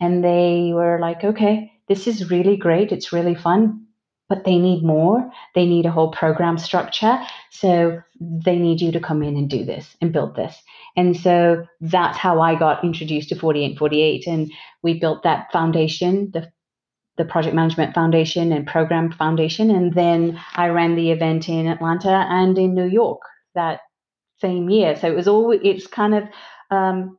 and 0.00 0.24
they 0.24 0.72
were 0.74 0.98
like, 1.00 1.24
okay, 1.24 1.72
this 1.88 2.06
is 2.06 2.30
really 2.30 2.56
great. 2.56 2.92
It's 2.92 3.12
really 3.12 3.34
fun, 3.34 3.86
but 4.30 4.44
they 4.44 4.58
need 4.58 4.82
more. 4.84 5.28
They 5.56 5.66
need 5.66 5.84
a 5.84 5.90
whole 5.90 6.12
program 6.12 6.56
structure. 6.56 7.18
So 7.50 8.00
they 8.20 8.56
need 8.56 8.80
you 8.80 8.92
to 8.92 9.00
come 9.00 9.22
in 9.24 9.36
and 9.36 9.50
do 9.50 9.64
this 9.64 9.96
and 10.00 10.12
build 10.12 10.36
this. 10.36 10.56
And 10.96 11.16
so 11.16 11.66
that's 11.80 12.16
how 12.16 12.40
I 12.40 12.54
got 12.54 12.84
introduced 12.84 13.30
to 13.30 13.34
4848. 13.34 14.26
And 14.28 14.50
we 14.82 14.98
built 14.98 15.24
that 15.24 15.52
foundation, 15.52 16.30
the 16.32 16.50
the 17.16 17.24
project 17.26 17.54
management 17.54 17.92
foundation 17.92 18.50
and 18.50 18.66
program 18.66 19.12
foundation. 19.12 19.70
And 19.70 19.92
then 19.92 20.40
I 20.54 20.68
ran 20.68 20.94
the 20.94 21.10
event 21.10 21.50
in 21.50 21.66
Atlanta 21.66 22.24
and 22.30 22.56
in 22.56 22.72
New 22.72 22.86
York 22.86 23.20
that 23.54 23.80
same 24.38 24.70
year. 24.70 24.96
So 24.96 25.08
it 25.08 25.16
was 25.16 25.28
all 25.28 25.50
it's 25.52 25.86
kind 25.86 26.14
of 26.14 26.24
um, 26.70 27.18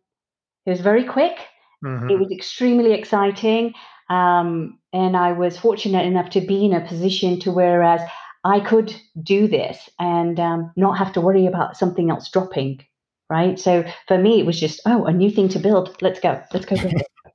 it 0.65 0.71
was 0.71 0.81
very 0.81 1.03
quick. 1.03 1.37
Mm-hmm. 1.85 2.09
It 2.09 2.19
was 2.19 2.31
extremely 2.31 2.93
exciting. 2.93 3.73
Um, 4.11 4.77
and 4.91 5.15
I 5.15 5.31
was 5.31 5.57
fortunate 5.57 6.05
enough 6.05 6.31
to 6.31 6.41
be 6.41 6.65
in 6.65 6.73
a 6.73 6.85
position 6.85 7.39
to 7.39 7.51
whereas 7.51 8.01
I 8.43 8.59
could 8.59 8.93
do 9.23 9.47
this 9.47 9.89
and 9.99 10.37
um, 10.37 10.71
not 10.75 10.97
have 10.97 11.13
to 11.13 11.21
worry 11.21 11.45
about 11.45 11.77
something 11.77 12.09
else 12.09 12.29
dropping. 12.29 12.85
Right. 13.29 13.57
So 13.57 13.85
for 14.09 14.17
me, 14.17 14.41
it 14.41 14.45
was 14.45 14.59
just, 14.59 14.81
oh, 14.85 15.05
a 15.05 15.13
new 15.13 15.31
thing 15.31 15.47
to 15.49 15.59
build. 15.59 15.95
Let's 16.01 16.19
go. 16.19 16.43
Let's 16.53 16.65
go. 16.65 16.75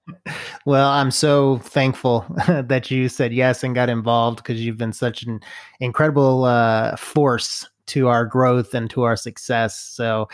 well, 0.66 0.90
I'm 0.90 1.11
so 1.11 1.56
thankful 1.59 2.26
that 2.49 2.90
you 2.90 3.09
said 3.09 3.33
yes 3.33 3.64
and 3.64 3.75
got 3.75 3.88
involved 3.88 4.37
because 4.38 4.62
you've 4.62 4.76
been 4.76 4.92
such 4.92 5.23
an 5.23 5.40
incredible 5.80 6.45
uh, 6.45 6.97
force 6.97 7.66
to 7.87 8.09
our 8.09 8.26
growth 8.26 8.75
and 8.75 8.90
to 8.90 9.04
our 9.04 9.16
success. 9.16 9.80
So 9.80 10.28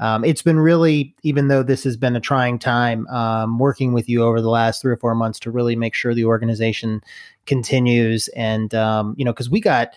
um, 0.00 0.24
it's 0.24 0.42
been 0.42 0.60
really, 0.60 1.14
even 1.22 1.48
though 1.48 1.62
this 1.62 1.82
has 1.84 1.96
been 1.96 2.14
a 2.14 2.20
trying 2.20 2.58
time, 2.58 3.06
um, 3.08 3.58
working 3.58 3.92
with 3.92 4.08
you 4.08 4.22
over 4.22 4.40
the 4.40 4.48
last 4.48 4.80
three 4.80 4.92
or 4.92 4.96
four 4.96 5.14
months 5.14 5.40
to 5.40 5.50
really 5.50 5.74
make 5.74 5.94
sure 5.94 6.14
the 6.14 6.24
organization 6.24 7.02
continues. 7.46 8.28
And, 8.28 8.74
um, 8.74 9.14
you 9.18 9.24
know, 9.24 9.32
because 9.32 9.50
we 9.50 9.60
got, 9.60 9.94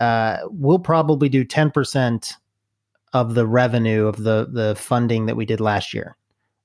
uh, 0.00 0.38
we'll 0.44 0.78
probably 0.78 1.28
do 1.28 1.44
10% 1.44 2.34
of 3.12 3.34
the 3.34 3.46
revenue 3.46 4.06
of 4.06 4.22
the, 4.22 4.48
the 4.50 4.74
funding 4.76 5.26
that 5.26 5.36
we 5.36 5.44
did 5.44 5.60
last 5.60 5.92
year. 5.92 6.16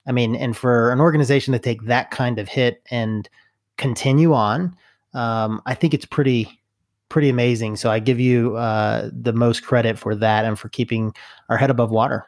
I 0.08 0.14
mean, 0.14 0.36
and 0.36 0.56
for 0.56 0.92
an 0.92 1.02
organization 1.02 1.52
to 1.52 1.60
take 1.60 1.84
that 1.84 2.12
kind 2.12 2.40
of 2.40 2.48
hit 2.48 2.82
and 2.90 3.30
continue 3.78 4.34
on, 4.34 4.76
um, 5.14 5.62
I 5.66 5.76
think 5.76 5.94
it's 5.94 6.06
pretty, 6.06 6.62
pretty 7.10 7.30
amazing. 7.30 7.76
So 7.76 7.92
I 7.92 8.00
give 8.00 8.20
you 8.20 8.56
uh, 8.56 9.10
the 9.12 9.34
most 9.34 9.64
credit 9.64 10.00
for 10.00 10.16
that 10.16 10.46
and 10.46 10.58
for 10.58 10.70
keeping 10.70 11.14
our 11.50 11.58
head 11.58 11.70
above 11.70 11.92
water. 11.92 12.26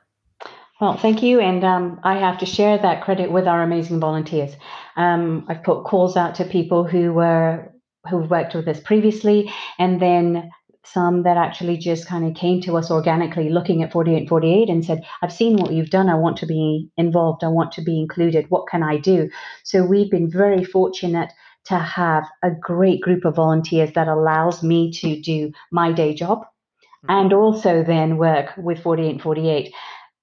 Well, 0.81 0.97
thank 0.97 1.21
you. 1.21 1.39
And 1.39 1.63
um, 1.63 1.99
I 2.03 2.15
have 2.15 2.39
to 2.39 2.47
share 2.47 2.79
that 2.79 3.03
credit 3.03 3.31
with 3.31 3.47
our 3.47 3.61
amazing 3.61 3.99
volunteers. 3.99 4.55
Um, 4.97 5.45
I've 5.47 5.63
put 5.63 5.83
calls 5.83 6.17
out 6.17 6.33
to 6.35 6.43
people 6.43 6.83
who 6.83 7.13
were 7.13 7.71
who've 8.09 8.31
worked 8.31 8.55
with 8.55 8.67
us 8.67 8.79
previously, 8.79 9.53
and 9.77 10.01
then 10.01 10.49
some 10.83 11.21
that 11.21 11.37
actually 11.37 11.77
just 11.77 12.07
kind 12.07 12.25
of 12.25 12.33
came 12.33 12.61
to 12.61 12.77
us 12.77 12.89
organically 12.89 13.49
looking 13.49 13.83
at 13.83 13.91
4848 13.91 14.69
and 14.69 14.83
said, 14.83 15.05
I've 15.21 15.31
seen 15.31 15.57
what 15.57 15.71
you've 15.71 15.91
done. 15.91 16.09
I 16.09 16.15
want 16.15 16.37
to 16.37 16.47
be 16.47 16.89
involved. 16.97 17.43
I 17.43 17.49
want 17.49 17.71
to 17.73 17.83
be 17.83 17.99
included. 17.99 18.47
What 18.49 18.67
can 18.67 18.81
I 18.81 18.97
do? 18.97 19.29
So 19.63 19.85
we've 19.85 20.09
been 20.09 20.31
very 20.31 20.63
fortunate 20.63 21.31
to 21.65 21.77
have 21.77 22.23
a 22.41 22.49
great 22.49 23.01
group 23.01 23.23
of 23.23 23.35
volunteers 23.35 23.91
that 23.93 24.07
allows 24.07 24.63
me 24.63 24.91
to 24.93 25.21
do 25.21 25.51
my 25.71 25.91
day 25.91 26.15
job 26.15 26.39
mm-hmm. 26.39 27.11
and 27.11 27.33
also 27.33 27.83
then 27.83 28.17
work 28.17 28.49
with 28.57 28.81
4848. 28.81 29.71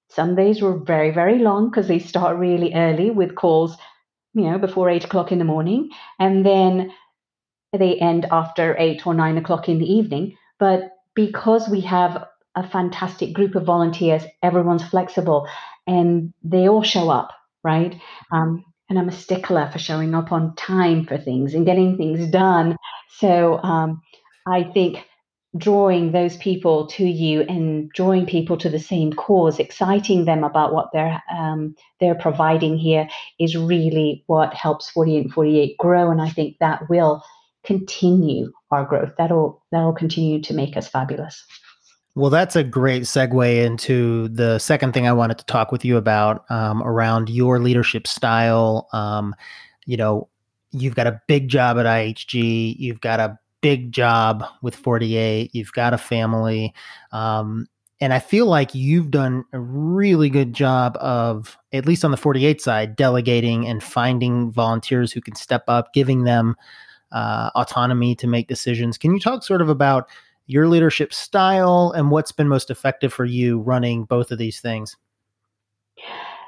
Some 0.09 0.35
days 0.35 0.61
were 0.61 0.77
very, 0.77 1.11
very 1.11 1.39
long 1.39 1.69
because 1.69 1.87
they 1.87 1.99
start 1.99 2.37
really 2.37 2.73
early 2.73 3.11
with 3.11 3.35
calls, 3.35 3.77
you 4.33 4.49
know, 4.49 4.57
before 4.57 4.89
eight 4.89 5.05
o'clock 5.05 5.31
in 5.31 5.39
the 5.39 5.45
morning. 5.45 5.89
And 6.19 6.45
then 6.45 6.91
they 7.77 7.95
end 7.95 8.25
after 8.31 8.75
eight 8.79 9.05
or 9.05 9.13
nine 9.13 9.37
o'clock 9.37 9.69
in 9.69 9.79
the 9.79 9.91
evening. 9.91 10.35
But 10.59 10.91
because 11.15 11.69
we 11.69 11.81
have 11.81 12.25
a 12.55 12.67
fantastic 12.67 13.33
group 13.33 13.55
of 13.55 13.65
volunteers, 13.65 14.23
everyone's 14.41 14.87
flexible 14.87 15.47
and 15.85 16.33
they 16.43 16.67
all 16.67 16.83
show 16.83 17.09
up, 17.09 17.31
right? 17.63 17.95
Um, 18.31 18.65
and 18.89 18.97
I'm 18.97 19.09
a 19.09 19.13
stickler 19.13 19.69
for 19.71 19.79
showing 19.79 20.15
up 20.15 20.31
on 20.31 20.55
time 20.55 21.05
for 21.05 21.17
things 21.17 21.53
and 21.53 21.65
getting 21.65 21.97
things 21.97 22.27
done. 22.31 22.75
So 23.17 23.59
um, 23.61 24.01
I 24.47 24.63
think 24.63 25.05
drawing 25.57 26.11
those 26.11 26.37
people 26.37 26.85
to 26.87 27.05
you 27.05 27.41
and 27.41 27.89
drawing 27.91 28.25
people 28.25 28.55
to 28.57 28.69
the 28.69 28.79
same 28.79 29.11
cause, 29.13 29.59
exciting 29.59 30.25
them 30.25 30.43
about 30.43 30.73
what 30.73 30.89
they're 30.93 31.21
um, 31.31 31.75
they're 31.99 32.15
providing 32.15 32.77
here 32.77 33.07
is 33.39 33.55
really 33.55 34.23
what 34.27 34.53
helps 34.53 34.89
48 34.91 35.25
and 35.25 35.33
48 35.33 35.77
grow. 35.77 36.11
And 36.11 36.21
I 36.21 36.29
think 36.29 36.57
that 36.59 36.87
will 36.89 37.23
continue 37.63 38.51
our 38.71 38.85
growth. 38.85 39.13
That'll 39.17 39.63
that'll 39.71 39.93
continue 39.93 40.41
to 40.41 40.53
make 40.53 40.77
us 40.77 40.87
fabulous. 40.87 41.43
Well, 42.15 42.29
that's 42.29 42.55
a 42.55 42.63
great 42.63 43.03
segue 43.03 43.65
into 43.65 44.27
the 44.29 44.59
second 44.59 44.93
thing 44.93 45.07
I 45.07 45.13
wanted 45.13 45.37
to 45.37 45.45
talk 45.45 45.71
with 45.71 45.85
you 45.85 45.95
about 45.95 46.49
um, 46.51 46.83
around 46.83 47.29
your 47.29 47.59
leadership 47.59 48.07
style. 48.07 48.87
Um, 48.93 49.35
you 49.85 49.95
know, 49.95 50.27
you've 50.71 50.95
got 50.95 51.07
a 51.07 51.21
big 51.27 51.47
job 51.47 51.77
at 51.77 51.85
IHG. 51.85 52.75
You've 52.77 53.01
got 53.01 53.19
a 53.19 53.38
big 53.61 53.91
job 53.91 54.43
with 54.61 54.75
48. 54.75 55.53
You've 55.53 55.73
got 55.73 55.93
a 55.93 55.97
family. 55.97 56.73
Um, 57.11 57.67
and 58.01 58.13
I 58.13 58.19
feel 58.19 58.45
like 58.45 58.73
you've 58.73 59.11
done 59.11 59.43
a 59.51 59.59
really 59.59 60.29
good 60.29 60.53
job 60.53 60.95
of, 61.01 61.57
at 61.73 61.85
least 61.85 62.05
on 62.05 62.11
the 62.11 62.17
48 62.17 62.61
side, 62.61 62.95
delegating 62.95 63.67
and 63.67 63.83
finding 63.83 64.51
volunteers 64.51 65.11
who 65.11 65.19
can 65.19 65.35
step 65.35 65.63
up, 65.67 65.93
giving 65.93 66.23
them 66.23 66.55
uh, 67.11 67.49
autonomy 67.55 68.15
to 68.15 68.27
make 68.27 68.47
decisions. 68.47 68.97
Can 68.97 69.13
you 69.13 69.19
talk 69.19 69.43
sort 69.43 69.61
of 69.61 69.67
about 69.67 70.09
your 70.47 70.67
leadership 70.67 71.13
style 71.13 71.91
and 71.95 72.09
what's 72.09 72.31
been 72.31 72.47
most 72.47 72.71
effective 72.71 73.13
for 73.13 73.25
you 73.25 73.59
running 73.59 74.05
both 74.05 74.31
of 74.31 74.37
these 74.37 74.61
things? 74.61 74.95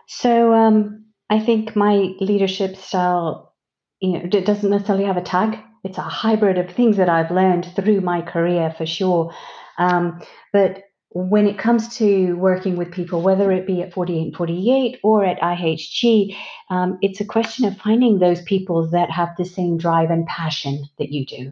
So 0.07 0.53
um, 0.53 1.05
I 1.29 1.39
think 1.39 1.75
my 1.75 2.13
leadership 2.19 2.77
style, 2.77 3.53
you 3.99 4.13
know, 4.13 4.25
doesn't 4.27 4.69
necessarily 4.69 5.05
have 5.05 5.17
a 5.17 5.21
tag. 5.21 5.59
It's 5.83 5.97
a 5.97 6.01
hybrid 6.01 6.57
of 6.57 6.71
things 6.71 6.97
that 6.97 7.09
I've 7.09 7.31
learned 7.31 7.71
through 7.75 8.01
my 8.01 8.21
career 8.21 8.73
for 8.77 8.85
sure. 8.85 9.33
Um, 9.77 10.21
but 10.53 10.83
when 11.13 11.45
it 11.45 11.57
comes 11.57 11.97
to 11.97 12.33
working 12.37 12.77
with 12.77 12.91
people, 12.91 13.21
whether 13.21 13.51
it 13.51 13.67
be 13.67 13.81
at 13.81 13.93
48 13.93 14.21
and 14.21 14.35
48 14.35 14.99
or 15.03 15.25
at 15.25 15.41
IHG, 15.41 16.35
um, 16.69 16.97
it's 17.01 17.19
a 17.19 17.25
question 17.25 17.65
of 17.65 17.77
finding 17.77 18.19
those 18.19 18.41
people 18.43 18.89
that 18.91 19.11
have 19.11 19.29
the 19.37 19.45
same 19.45 19.77
drive 19.77 20.09
and 20.09 20.25
passion 20.27 20.85
that 20.99 21.11
you 21.11 21.25
do. 21.25 21.51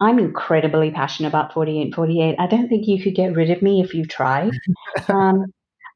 I'm 0.00 0.18
incredibly 0.18 0.90
passionate 0.90 1.28
about 1.28 1.52
48 1.52 1.82
and 1.82 1.94
48. 1.94 2.36
I 2.38 2.46
don't 2.46 2.68
think 2.68 2.86
you 2.86 3.02
could 3.02 3.14
get 3.14 3.34
rid 3.34 3.50
of 3.50 3.60
me 3.60 3.82
if 3.82 3.92
you 3.92 4.06
tried. 4.06 4.52
um, 5.08 5.46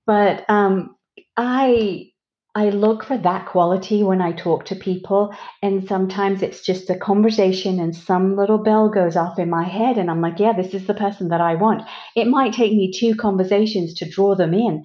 but 0.07 0.45
um, 0.51 0.97
I 1.37 2.11
I 2.57 2.71
look 2.71 3.05
for 3.05 3.19
that 3.19 3.47
quality 3.47 4.05
when 4.05 4.21
I 4.21 4.33
talk 4.33 4.67
to 4.67 4.77
people. 4.77 5.35
And 5.61 5.89
sometimes 5.89 6.41
it's 6.41 6.61
just 6.61 6.89
a 6.89 6.97
conversation 6.97 7.81
and 7.81 7.95
some 7.95 8.37
little 8.37 8.59
bell 8.59 8.89
goes 8.89 9.17
off 9.17 9.39
in 9.39 9.51
my 9.51 9.65
head. 9.65 9.99
And 9.99 10.09
I'm 10.09 10.21
like, 10.21 10.39
yeah, 10.39 10.53
this 10.53 10.73
is 10.73 10.87
the 10.87 10.95
person 10.95 11.29
that 11.31 11.41
I 11.41 11.57
want. 11.57 11.83
It 12.15 12.29
might 12.29 12.53
take 12.53 12.73
me 12.73 12.93
two 12.93 13.17
conversations 13.17 13.95
to 13.95 14.09
draw 14.09 14.37
them 14.37 14.55
in, 14.55 14.85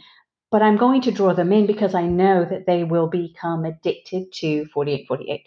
but 0.49 0.63
I'm 0.63 0.77
going 0.77 1.01
to 1.01 1.11
draw 1.11 1.33
them 1.33 1.53
in 1.53 1.67
because 1.67 1.93
I 1.93 2.07
know 2.07 2.43
that 2.43 2.65
they 2.65 2.83
will 2.83 3.07
become 3.07 3.65
addicted 3.65 4.33
to 4.33 4.65
4848. 4.73 5.41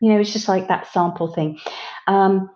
You 0.00 0.12
know, 0.14 0.20
it's 0.20 0.32
just 0.32 0.48
like 0.48 0.68
that 0.68 0.90
sample 0.92 1.34
thing. 1.34 1.58
Um, 2.06 2.48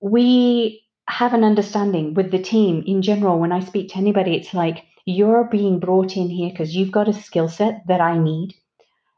we 0.00 0.84
have 1.08 1.34
an 1.34 1.42
understanding 1.42 2.14
with 2.14 2.30
the 2.30 2.38
team 2.38 2.84
in 2.86 3.02
general. 3.02 3.40
When 3.40 3.50
I 3.50 3.64
speak 3.64 3.90
to 3.90 3.96
anybody, 3.96 4.36
it's 4.36 4.54
like, 4.54 4.84
you're 5.08 5.44
being 5.44 5.80
brought 5.80 6.18
in 6.18 6.28
here 6.28 6.50
because 6.50 6.76
you've 6.76 6.92
got 6.92 7.08
a 7.08 7.14
skill 7.14 7.48
set 7.48 7.80
that 7.86 8.02
I 8.02 8.18
need. 8.18 8.54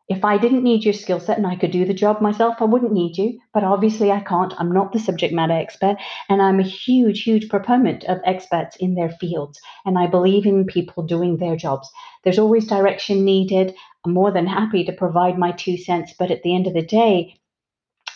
If 0.08 0.24
I 0.24 0.38
didn't 0.38 0.62
need 0.62 0.84
your 0.84 0.94
skill 0.94 1.18
set 1.18 1.36
and 1.36 1.46
I 1.46 1.56
could 1.56 1.72
do 1.72 1.84
the 1.84 1.94
job 1.94 2.20
myself, 2.20 2.58
I 2.60 2.64
wouldn't 2.64 2.92
need 2.92 3.18
you. 3.18 3.40
But 3.52 3.64
obviously, 3.64 4.12
I 4.12 4.20
can't. 4.20 4.54
I'm 4.56 4.70
not 4.70 4.92
the 4.92 5.00
subject 5.00 5.34
matter 5.34 5.52
expert. 5.52 5.96
And 6.28 6.40
I'm 6.40 6.60
a 6.60 6.64
huge, 6.64 7.24
huge 7.24 7.48
proponent 7.48 8.04
of 8.04 8.20
experts 8.24 8.76
in 8.76 8.94
their 8.94 9.10
fields. 9.10 9.58
And 9.84 9.98
I 9.98 10.06
believe 10.06 10.46
in 10.46 10.64
people 10.64 11.02
doing 11.02 11.38
their 11.38 11.56
jobs. 11.56 11.90
There's 12.22 12.38
always 12.38 12.68
direction 12.68 13.24
needed. 13.24 13.74
I'm 14.04 14.12
more 14.12 14.30
than 14.30 14.46
happy 14.46 14.84
to 14.84 14.92
provide 14.92 15.38
my 15.38 15.50
two 15.50 15.76
cents. 15.76 16.14
But 16.16 16.30
at 16.30 16.44
the 16.44 16.54
end 16.54 16.68
of 16.68 16.74
the 16.74 16.86
day, 16.86 17.34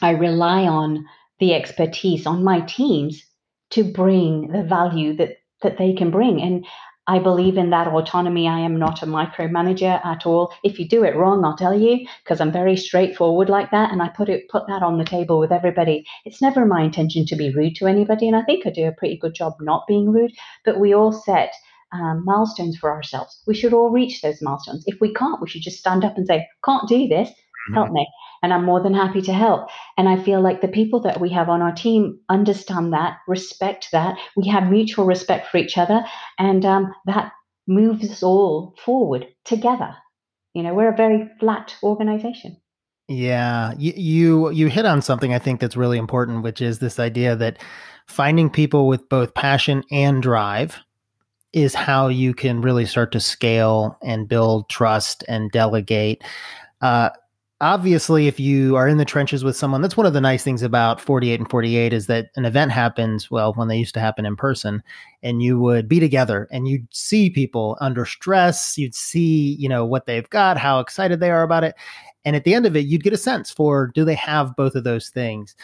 I 0.01 0.11
rely 0.11 0.63
on 0.63 1.07
the 1.41 1.55
expertise 1.55 2.25
on 2.25 2.45
my 2.45 2.61
teams 2.61 3.25
to 3.71 3.83
bring 3.83 4.53
the 4.53 4.63
value 4.63 5.17
that 5.17 5.39
that 5.63 5.79
they 5.79 5.93
can 5.93 6.13
bring. 6.13 6.41
And 6.41 6.65
I 7.07 7.19
believe 7.19 7.59
in 7.59 7.71
that 7.71 7.89
autonomy. 7.89 8.49
I 8.49 8.61
am 8.61 8.79
not 8.79 9.03
a 9.03 9.07
micromanager 9.07 10.05
at 10.05 10.25
all. 10.25 10.55
If 10.63 10.79
you 10.79 10.89
do 10.89 11.05
it 11.05 11.17
wrong, 11.17 11.45
I'll 11.45 11.57
tell 11.57 11.79
you 11.79 12.07
because 12.23 12.41
I'm 12.41 12.53
very 12.53 12.77
straightforward 12.77 13.51
like 13.51 13.71
that, 13.73 13.93
and 13.93 14.03
I 14.03 14.09
put 14.09 14.29
it 14.29 14.49
put 14.49 14.67
that 14.69 14.83
on 14.83 14.99
the 14.99 15.05
table 15.05 15.39
with 15.39 15.53
everybody. 15.53 16.05
It's 16.25 16.41
never 16.41 16.65
my 16.65 16.83
intention 16.83 17.27
to 17.27 17.37
be 17.37 17.55
rude 17.55 17.77
to 17.77 17.87
anybody, 17.87 18.27
and 18.27 18.37
I 18.37 18.43
think 18.43 18.67
I 18.67 18.71
do 18.71 18.87
a 18.87 18.93
pretty 18.93 19.19
good 19.19 19.35
job 19.35 19.55
not 19.61 19.87
being 19.87 20.11
rude. 20.11 20.33
But 20.65 20.81
we 20.81 20.95
all 20.95 21.13
set 21.13 21.53
um, 21.93 22.25
milestones 22.25 22.77
for 22.77 22.91
ourselves. 22.91 23.43
We 23.47 23.55
should 23.55 23.75
all 23.75 23.91
reach 23.91 24.23
those 24.23 24.41
milestones. 24.41 24.85
If 24.87 25.01
we 25.01 25.13
can't, 25.13 25.41
we 25.41 25.49
should 25.49 25.63
just 25.63 25.79
stand 25.79 26.05
up 26.05 26.17
and 26.17 26.27
say, 26.27 26.49
"Can't 26.65 26.89
do 26.89 27.07
this. 27.07 27.31
Help 27.75 27.87
mm-hmm. 27.87 27.95
me." 27.97 28.09
And 28.45 28.53
I'm 28.53 28.67
more 28.67 28.83
than 28.83 28.93
happy 28.93 29.23
to 29.23 29.33
help. 29.33 29.71
And 29.97 30.07
I 30.07 30.23
feel 30.23 30.43
like 30.43 30.61
the 30.61 30.69
people 30.69 31.01
that 31.01 31.19
we 31.19 31.31
have 31.31 31.49
on 31.49 31.63
our 31.63 31.73
team 31.73 32.21
understand 32.29 32.93
that, 32.93 33.17
respect 33.27 33.89
that. 33.93 34.19
We 34.37 34.47
have 34.49 34.71
mutual 34.71 35.07
respect 35.07 35.49
for 35.49 35.57
each 35.57 35.79
other, 35.79 36.05
and 36.39 36.63
um, 36.67 36.95
that 37.07 37.33
moves 37.67 38.11
us 38.11 38.23
all 38.23 38.75
forward 38.85 39.27
together. 39.47 39.97
You 40.53 40.63
know, 40.63 40.75
we're 40.75 40.93
a 40.93 40.97
very 40.97 41.31
flat 41.41 41.75
organization. 41.83 42.59
Yeah, 43.09 43.73
you, 43.79 43.93
you 43.97 44.51
you 44.51 44.67
hit 44.69 44.85
on 44.85 45.01
something 45.01 45.33
I 45.33 45.39
think 45.39 45.61
that's 45.61 45.77
really 45.77 45.97
important, 45.97 46.43
which 46.43 46.61
is 46.61 46.81
this 46.81 46.99
idea 46.99 47.35
that 47.37 47.63
finding 48.07 48.51
people 48.51 48.87
with 48.89 49.09
both 49.09 49.33
passion 49.33 49.85
and 49.91 50.23
drive 50.23 50.79
is 51.55 51.75
how 51.75 52.09
you 52.09 52.35
can 52.35 52.61
really 52.61 52.85
start 52.85 53.11
to 53.13 53.21
scale 53.21 53.97
and 54.03 54.29
build 54.29 54.69
trust 54.69 55.25
and 55.29 55.51
delegate. 55.51 56.23
Uh, 56.83 57.09
obviously 57.65 58.29
if 58.29 58.39
you 58.39 58.77
are 58.77 58.87
in 58.87 58.99
the 58.99 59.05
trenches 59.05 59.43
with 59.43 59.57
someone 59.57 59.81
that's 59.81 59.97
one 59.97 60.07
of 60.07 60.13
the 60.13 60.21
nice 60.21 60.45
things 60.45 60.63
about 60.63 61.01
48 61.01 61.41
and 61.41 61.51
48 61.51 61.93
is 61.93 62.07
that 62.07 62.27
an 62.37 62.45
event 62.45 62.71
happens 62.71 63.31
well 63.31 63.55
when 63.55 63.69
they 63.69 63.79
used 63.79 63.95
to 63.95 64.01
happen 64.01 64.27
in 64.27 64.37
person 64.37 64.83
and 65.23 65.43
you 65.43 65.59
would 65.59 65.89
be 65.89 65.99
together 65.99 66.47
and 66.51 66.69
you'd 66.69 66.87
see 66.95 67.31
people 67.31 67.79
under 67.81 68.05
stress 68.05 68.77
you'd 68.77 68.95
see 68.95 69.57
you 69.59 69.69
know 69.69 69.85
what 69.85 70.07
they've 70.07 70.29
got 70.31 70.59
how 70.59 70.79
excited 70.79 71.21
they 71.21 71.31
are 71.31 71.43
about 71.43 71.65
it 71.65 71.75
and 72.25 72.35
at 72.37 72.45
the 72.45 72.55
end 72.55 72.67
of 72.67 72.77
it 72.77 72.87
you'd 72.87 73.03
get 73.03 73.13
a 73.13 73.19
sense 73.19 73.51
for 73.51 73.89
do 73.89 74.05
they 74.05 74.15
have 74.15 74.57
both 74.57 74.75
of 74.75 74.85
those 74.85 75.09
things? 75.09 75.55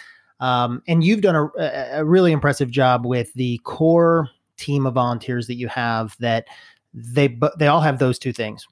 Um, 0.40 0.82
and 0.88 1.04
you've 1.04 1.20
done 1.20 1.50
a, 1.58 1.90
a 1.92 2.04
really 2.04 2.32
impressive 2.32 2.70
job 2.70 3.04
with 3.04 3.32
the 3.34 3.58
core 3.64 4.28
team 4.56 4.86
of 4.86 4.94
volunteers 4.94 5.46
that 5.46 5.56
you 5.56 5.68
have 5.68 6.16
that 6.20 6.46
they 6.92 7.38
they 7.58 7.66
all 7.66 7.80
have 7.80 7.98
those 7.98 8.18
two 8.18 8.32
things 8.32 8.66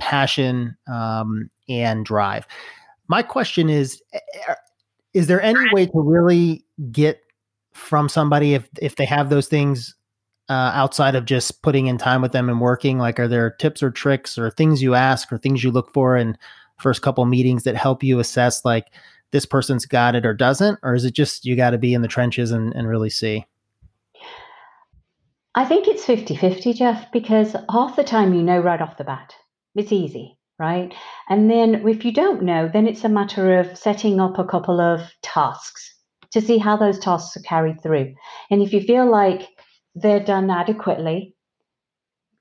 passion 0.00 0.76
um, 0.90 1.48
and 1.68 2.04
drive. 2.04 2.46
My 3.06 3.22
question 3.22 3.68
is 3.68 4.02
eh, 4.12 4.18
eh, 4.48 4.54
is 5.14 5.26
there 5.26 5.40
any 5.42 5.72
way 5.72 5.86
to 5.86 5.92
really 5.94 6.64
get 6.90 7.20
from 7.72 8.08
somebody 8.08 8.54
if 8.54 8.68
if 8.80 8.96
they 8.96 9.04
have 9.04 9.30
those 9.30 9.46
things 9.46 9.94
uh, 10.48 10.72
outside 10.74 11.14
of 11.14 11.24
just 11.24 11.62
putting 11.62 11.86
in 11.86 11.98
time 11.98 12.22
with 12.22 12.32
them 12.32 12.48
and 12.48 12.60
working? 12.60 12.98
Like 12.98 13.20
are 13.20 13.28
there 13.28 13.50
tips 13.50 13.82
or 13.82 13.90
tricks 13.90 14.38
or 14.38 14.50
things 14.50 14.82
you 14.82 14.94
ask 14.94 15.32
or 15.32 15.38
things 15.38 15.62
you 15.62 15.70
look 15.70 15.92
for 15.92 16.16
in 16.16 16.36
first 16.78 17.02
couple 17.02 17.24
meetings 17.26 17.64
that 17.64 17.76
help 17.76 18.02
you 18.02 18.18
assess 18.18 18.64
like 18.64 18.86
this 19.32 19.46
person's 19.46 19.86
got 19.86 20.14
it 20.14 20.26
or 20.26 20.34
doesn't? 20.34 20.78
Or 20.82 20.94
is 20.94 21.04
it 21.04 21.14
just 21.14 21.44
you 21.44 21.56
got 21.56 21.70
to 21.70 21.78
be 21.78 21.94
in 21.94 22.02
the 22.02 22.08
trenches 22.08 22.50
and, 22.50 22.74
and 22.74 22.88
really 22.88 23.10
see? 23.10 23.46
I 25.54 25.64
think 25.64 25.88
it's 25.88 26.06
50-50 26.06 26.76
jeff 26.76 27.10
because 27.12 27.56
half 27.70 27.96
the 27.96 28.04
time 28.04 28.34
you 28.34 28.42
know 28.42 28.60
right 28.60 28.80
off 28.80 28.96
the 28.96 29.04
bat 29.04 29.34
it's 29.74 29.92
easy 29.92 30.38
right? 30.60 30.92
And 31.30 31.50
then 31.50 31.88
if 31.88 32.04
you 32.04 32.12
don't 32.12 32.42
know, 32.42 32.70
then 32.70 32.86
it's 32.86 33.02
a 33.02 33.08
matter 33.08 33.58
of 33.58 33.78
setting 33.78 34.20
up 34.20 34.38
a 34.38 34.44
couple 34.44 34.78
of 34.78 35.00
tasks 35.22 35.96
to 36.32 36.42
see 36.42 36.58
how 36.58 36.76
those 36.76 36.98
tasks 36.98 37.36
are 37.36 37.48
carried 37.48 37.82
through. 37.82 38.14
And 38.50 38.62
if 38.62 38.72
you 38.74 38.82
feel 38.82 39.10
like 39.10 39.48
they're 39.94 40.22
done 40.22 40.50
adequately, 40.50 41.34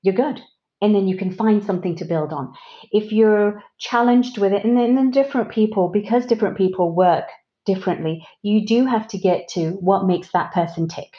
you're 0.01 0.13
good. 0.13 0.41
And 0.81 0.93
then 0.93 1.07
you 1.07 1.17
can 1.17 1.31
find 1.33 1.63
something 1.63 1.95
to 1.95 2.05
build 2.05 2.33
on. 2.33 2.53
If 2.91 3.11
you're 3.13 3.63
challenged 3.79 4.37
with 4.37 4.51
it, 4.51 4.65
and 4.65 4.77
then, 4.77 4.89
and 4.89 4.97
then 4.97 5.11
different 5.11 5.49
people, 5.49 5.87
because 5.87 6.25
different 6.25 6.57
people 6.57 6.93
work 6.93 7.25
differently, 7.65 8.25
you 8.43 8.67
do 8.67 8.85
have 8.85 9.07
to 9.09 9.17
get 9.17 9.47
to 9.49 9.71
what 9.71 10.05
makes 10.05 10.31
that 10.33 10.53
person 10.53 10.89
tick 10.89 11.09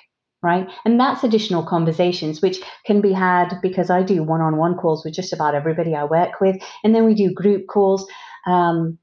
right? 0.42 0.68
And 0.84 0.98
that's 0.98 1.24
additional 1.24 1.64
conversations 1.64 2.40
which 2.40 2.60
can 2.86 3.00
be 3.00 3.12
had 3.12 3.54
because 3.62 3.90
I 3.90 4.02
do 4.02 4.22
one 4.22 4.40
on 4.40 4.56
one 4.56 4.76
calls 4.76 5.04
with 5.04 5.14
just 5.14 5.32
about 5.32 5.54
everybody 5.54 5.94
I 5.94 6.04
work 6.04 6.40
with. 6.40 6.56
And 6.82 6.94
then 6.94 7.04
we 7.04 7.14
do 7.14 7.32
group 7.32 7.66
calls. 7.66 8.06
Um, 8.46 8.98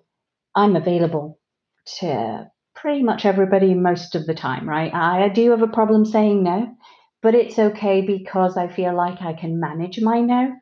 I'm 0.55 0.75
available 0.75 1.39
to 1.99 2.49
pretty 2.75 3.03
much 3.03 3.25
everybody 3.25 3.73
most 3.73 4.15
of 4.15 4.25
the 4.25 4.33
time, 4.33 4.67
right? 4.67 4.93
I, 4.93 5.25
I 5.25 5.29
do 5.29 5.51
have 5.51 5.61
a 5.61 5.67
problem 5.67 6.05
saying 6.05 6.43
no, 6.43 6.75
but 7.21 7.35
it's 7.35 7.59
okay 7.59 8.01
because 8.01 8.57
I 8.57 8.67
feel 8.67 8.95
like 8.95 9.21
I 9.21 9.33
can 9.33 9.59
manage 9.59 9.99
my 10.01 10.19
no 10.21 10.53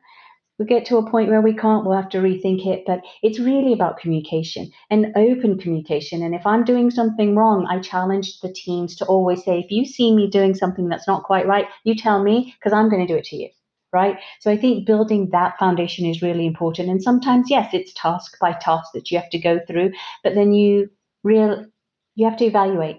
we 0.58 0.64
get 0.64 0.86
to 0.86 0.96
a 0.96 1.10
point 1.10 1.28
where 1.28 1.40
we 1.40 1.54
can't, 1.54 1.84
we'll 1.84 1.96
have 1.96 2.08
to 2.10 2.18
rethink 2.18 2.66
it. 2.66 2.84
But 2.86 3.00
it's 3.22 3.38
really 3.38 3.72
about 3.72 3.98
communication 3.98 4.70
and 4.90 5.12
open 5.16 5.58
communication. 5.58 6.22
And 6.22 6.34
if 6.34 6.46
I'm 6.46 6.64
doing 6.64 6.90
something 6.90 7.36
wrong, 7.36 7.66
I 7.68 7.80
challenge 7.80 8.40
the 8.40 8.52
teams 8.52 8.96
to 8.96 9.04
always 9.06 9.44
say, 9.44 9.58
if 9.58 9.70
you 9.70 9.84
see 9.84 10.14
me 10.14 10.28
doing 10.28 10.54
something 10.54 10.88
that's 10.88 11.06
not 11.06 11.24
quite 11.24 11.46
right, 11.46 11.66
you 11.84 11.94
tell 11.94 12.22
me 12.22 12.54
because 12.58 12.72
I'm 12.72 12.88
going 12.88 13.06
to 13.06 13.12
do 13.12 13.18
it 13.18 13.24
to 13.26 13.36
you. 13.36 13.48
Right. 13.92 14.18
So 14.40 14.50
I 14.50 14.56
think 14.56 14.86
building 14.86 15.30
that 15.30 15.58
foundation 15.58 16.04
is 16.06 16.20
really 16.20 16.46
important. 16.46 16.90
And 16.90 17.02
sometimes, 17.02 17.48
yes, 17.48 17.72
it's 17.72 17.94
task 17.94 18.36
by 18.40 18.52
task 18.52 18.90
that 18.94 19.10
you 19.10 19.18
have 19.18 19.30
to 19.30 19.38
go 19.38 19.60
through, 19.66 19.92
but 20.22 20.34
then 20.34 20.52
you 20.52 20.90
real 21.22 21.66
you 22.14 22.28
have 22.28 22.36
to 22.38 22.44
evaluate 22.44 22.98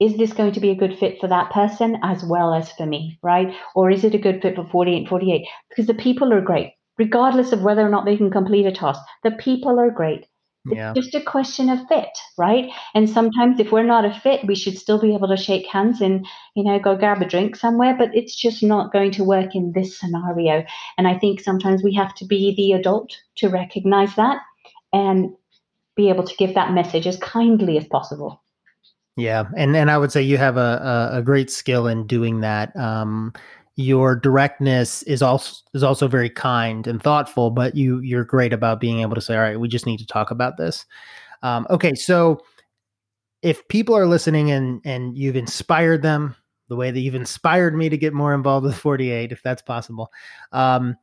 is 0.00 0.16
this 0.16 0.32
going 0.32 0.52
to 0.52 0.60
be 0.60 0.70
a 0.70 0.74
good 0.74 0.98
fit 0.98 1.20
for 1.20 1.28
that 1.28 1.50
person 1.50 1.98
as 2.02 2.24
well 2.24 2.54
as 2.54 2.72
for 2.72 2.86
me, 2.86 3.18
right? 3.22 3.54
Or 3.74 3.90
is 3.90 4.02
it 4.02 4.14
a 4.14 4.18
good 4.18 4.40
fit 4.40 4.56
for 4.56 4.66
48 4.66 4.96
and 4.96 5.08
48? 5.08 5.46
Because 5.68 5.86
the 5.86 5.94
people 5.94 6.32
are 6.32 6.40
great 6.40 6.72
regardless 7.00 7.50
of 7.52 7.62
whether 7.62 7.80
or 7.80 7.88
not 7.88 8.04
they 8.04 8.18
can 8.18 8.30
complete 8.30 8.66
a 8.66 8.72
task. 8.72 9.00
The 9.24 9.30
people 9.30 9.80
are 9.80 9.90
great. 9.90 10.26
Yeah. 10.66 10.92
It's 10.94 11.06
just 11.06 11.14
a 11.14 11.24
question 11.24 11.70
of 11.70 11.88
fit, 11.88 12.14
right? 12.36 12.70
And 12.94 13.08
sometimes 13.08 13.58
if 13.58 13.72
we're 13.72 13.92
not 13.94 14.04
a 14.04 14.12
fit, 14.12 14.46
we 14.46 14.54
should 14.54 14.76
still 14.76 15.00
be 15.00 15.14
able 15.14 15.28
to 15.28 15.36
shake 15.38 15.66
hands 15.66 16.02
and, 16.02 16.26
you 16.54 16.62
know, 16.62 16.78
go 16.78 16.94
grab 16.96 17.22
a 17.22 17.26
drink 17.26 17.56
somewhere, 17.56 17.96
but 17.96 18.14
it's 18.14 18.36
just 18.36 18.62
not 18.62 18.92
going 18.92 19.12
to 19.12 19.24
work 19.24 19.54
in 19.54 19.72
this 19.72 19.98
scenario. 19.98 20.62
And 20.98 21.08
I 21.08 21.16
think 21.18 21.40
sometimes 21.40 21.82
we 21.82 21.94
have 21.94 22.14
to 22.16 22.26
be 22.26 22.54
the 22.54 22.72
adult 22.78 23.16
to 23.36 23.48
recognize 23.48 24.14
that 24.16 24.42
and 24.92 25.30
be 25.96 26.10
able 26.10 26.24
to 26.24 26.36
give 26.36 26.54
that 26.54 26.74
message 26.74 27.06
as 27.06 27.16
kindly 27.16 27.78
as 27.78 27.86
possible. 27.86 28.42
Yeah, 29.16 29.44
and 29.56 29.76
and 29.76 29.90
I 29.90 29.98
would 29.98 30.12
say 30.12 30.22
you 30.22 30.38
have 30.38 30.56
a 30.56 31.10
a, 31.12 31.18
a 31.18 31.22
great 31.22 31.50
skill 31.50 31.86
in 31.86 32.06
doing 32.06 32.40
that. 32.40 32.74
Um, 32.76 33.32
your 33.76 34.16
directness 34.16 35.02
is 35.04 35.22
also 35.22 35.56
is 35.74 35.82
also 35.82 36.08
very 36.08 36.30
kind 36.30 36.86
and 36.86 37.02
thoughtful, 37.02 37.50
but 37.50 37.74
you 37.74 38.00
you're 38.00 38.24
great 38.24 38.52
about 38.52 38.80
being 38.80 39.00
able 39.00 39.14
to 39.14 39.20
say, 39.20 39.34
all 39.36 39.42
right, 39.42 39.60
we 39.60 39.68
just 39.68 39.86
need 39.86 39.98
to 39.98 40.06
talk 40.06 40.30
about 40.30 40.56
this. 40.56 40.84
Um, 41.42 41.66
okay, 41.70 41.94
so 41.94 42.40
if 43.42 43.66
people 43.68 43.96
are 43.96 44.06
listening 44.06 44.50
and 44.50 44.80
and 44.84 45.16
you've 45.16 45.36
inspired 45.36 46.02
them 46.02 46.36
the 46.68 46.76
way 46.76 46.90
that 46.90 47.00
you've 47.00 47.14
inspired 47.14 47.74
me 47.74 47.88
to 47.88 47.98
get 47.98 48.12
more 48.12 48.32
involved 48.32 48.64
with 48.64 48.76
48, 48.76 49.32
if 49.32 49.42
that's 49.42 49.62
possible, 49.62 50.10
um, 50.52 50.96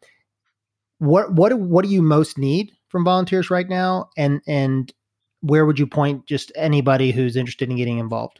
what 0.99 1.34
what 1.34 1.58
what 1.60 1.84
do 1.84 1.91
you 1.91 2.01
most 2.01 2.38
need 2.38 2.71
from 2.89 3.03
volunteers 3.03 3.49
right 3.49 3.67
now, 3.67 4.10
and 4.17 4.41
and 4.47 4.93
where 5.41 5.65
would 5.65 5.80
you 5.80 5.88
point 5.88 6.25
just 6.25 6.51
anybody 6.56 7.12
who's 7.12 7.36
interested 7.36 7.69
in 7.69 7.77
getting 7.77 7.99
involved? 7.99 8.39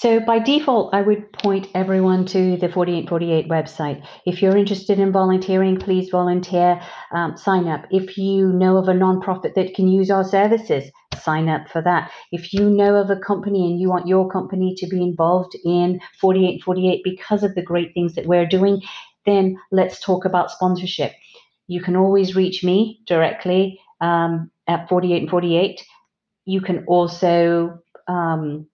So 0.00 0.20
by 0.20 0.38
default, 0.38 0.94
I 0.94 1.02
would 1.02 1.32
point 1.32 1.66
everyone 1.74 2.24
to 2.26 2.56
the 2.56 2.68
4848 2.68 3.48
website. 3.48 4.06
If 4.24 4.40
you're 4.40 4.56
interested 4.56 5.00
in 5.00 5.10
volunteering, 5.10 5.76
please 5.76 6.08
volunteer, 6.08 6.80
um, 7.10 7.36
sign 7.36 7.66
up. 7.66 7.84
If 7.90 8.16
you 8.16 8.52
know 8.52 8.76
of 8.76 8.86
a 8.86 8.92
nonprofit 8.92 9.54
that 9.56 9.74
can 9.74 9.88
use 9.88 10.08
our 10.08 10.22
services, 10.22 10.88
sign 11.20 11.48
up 11.48 11.68
for 11.68 11.82
that. 11.82 12.12
If 12.30 12.52
you 12.54 12.70
know 12.70 12.94
of 12.94 13.10
a 13.10 13.16
company 13.16 13.68
and 13.68 13.80
you 13.80 13.88
want 13.88 14.06
your 14.06 14.30
company 14.30 14.76
to 14.76 14.86
be 14.86 15.02
involved 15.02 15.56
in 15.64 15.98
4848 16.20 17.00
because 17.02 17.42
of 17.42 17.56
the 17.56 17.62
great 17.62 17.92
things 17.92 18.14
that 18.14 18.26
we're 18.26 18.46
doing, 18.46 18.80
then 19.26 19.58
let's 19.72 19.98
talk 19.98 20.24
about 20.24 20.52
sponsorship. 20.52 21.10
You 21.66 21.82
can 21.82 21.96
always 21.96 22.36
reach 22.36 22.62
me 22.62 23.00
directly 23.08 23.80
um, 24.00 24.52
at 24.68 24.88
4848. 24.88 25.84
You 26.44 26.60
can 26.60 26.84
also 26.86 27.80
um, 28.06 28.68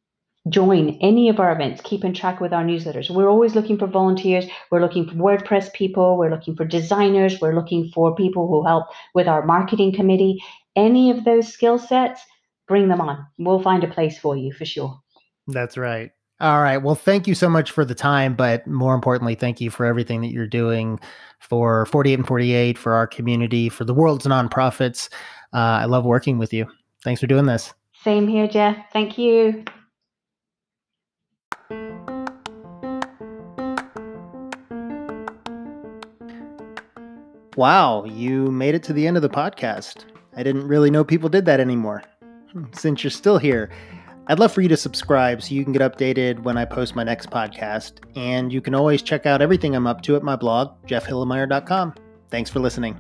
join 0.49 0.99
any 1.01 1.29
of 1.29 1.41
our 1.41 1.53
events, 1.53 1.81
keep 1.83 2.05
in 2.05 2.13
track 2.13 2.41
with 2.41 2.53
our 2.53 2.65
newsletters. 2.65 3.11
We're 3.11 3.29
always 3.29 3.55
looking 3.55 3.79
for 3.79 3.87
volunteers. 3.87 4.45
We're 4.71 4.81
looking 4.81 5.09
for 5.09 5.15
WordPress 5.15 5.73
people. 5.73 6.19
We're 6.19 6.31
looking 6.31 6.57
for 6.57 6.65
designers. 6.65 7.41
We're 7.41 7.55
looking 7.55 7.91
for 7.95 8.15
people 8.15 8.47
who 8.49 8.65
help 8.67 8.89
with 9.15 9.27
our 9.27 9.45
marketing 9.45 9.95
committee. 9.95 10.43
Any 10.77 11.11
of 11.11 11.25
those 11.25 11.49
skill 11.49 11.79
sets, 11.79 12.21
bring 12.69 12.89
them 12.89 13.01
on. 13.01 13.27
We'll 13.39 13.63
find 13.63 13.85
a 13.85 13.89
place 13.89 14.19
for 14.19 14.37
you 14.37 14.53
for 14.53 14.65
sure. 14.65 15.01
That's 15.47 15.77
right. 15.77 16.11
All 16.41 16.61
right. 16.61 16.79
Well, 16.79 16.97
thank 16.97 17.27
you 17.27 17.35
so 17.35 17.49
much 17.49 17.71
for 17.71 17.85
the 17.85 17.95
time, 17.95 18.35
but 18.35 18.67
more 18.67 18.95
importantly, 18.95 19.35
thank 19.35 19.61
you 19.61 19.71
for 19.71 19.87
everything 19.87 20.21
that 20.23 20.33
you're 20.33 20.47
doing 20.47 20.99
for 21.39 21.87
48 21.87 22.15
and 22.15 22.27
48, 22.27 22.77
for 22.77 22.93
our 22.95 23.07
community, 23.07 23.69
for 23.69 23.85
the 23.85 23.95
world's 23.95 24.27
nonprofits. 24.27 25.09
Uh, 25.53 25.59
I 25.59 25.85
love 25.85 26.05
working 26.05 26.39
with 26.39 26.53
you. 26.53 26.67
Thanks 27.03 27.21
for 27.21 27.29
doing 27.29 27.47
this. 27.47 27.73
Same 28.03 28.27
here, 28.27 28.49
Jeff. 28.49 28.77
Thank 28.93 29.17
you. 29.17 29.65
Wow, 37.57 38.05
you 38.05 38.51
made 38.51 38.75
it 38.75 38.83
to 38.85 38.93
the 38.93 39.07
end 39.07 39.17
of 39.17 39.23
the 39.23 39.29
podcast. 39.29 40.05
I 40.37 40.43
didn't 40.43 40.67
really 40.67 40.91
know 40.91 41.05
people 41.05 41.29
did 41.29 41.45
that 41.47 41.61
anymore. 41.61 42.03
Hmm, 42.53 42.65
since 42.73 43.05
you're 43.05 43.11
still 43.11 43.39
here, 43.39 43.71
I'd 44.27 44.39
love 44.39 44.53
for 44.53 44.61
you 44.61 44.69
to 44.69 44.77
subscribe 44.77 45.43
so 45.43 45.55
you 45.55 45.63
can 45.63 45.73
get 45.73 45.83
updated 45.83 46.43
when 46.43 46.57
I 46.57 46.65
post 46.65 46.97
my 46.97 47.05
next 47.05 47.31
podcast. 47.31 48.01
And 48.17 48.53
you 48.53 48.61
can 48.61 48.75
always 48.75 49.03
check 49.03 49.27
out 49.27 49.43
everything 49.43 49.77
I'm 49.77 49.87
up 49.87 50.03
to 50.03 50.17
at 50.17 50.23
my 50.23 50.37
blog, 50.37 50.85
jeffhilimire.com. 50.87 51.95
Thanks 52.31 52.51
for 52.51 52.59
listening. 52.59 52.99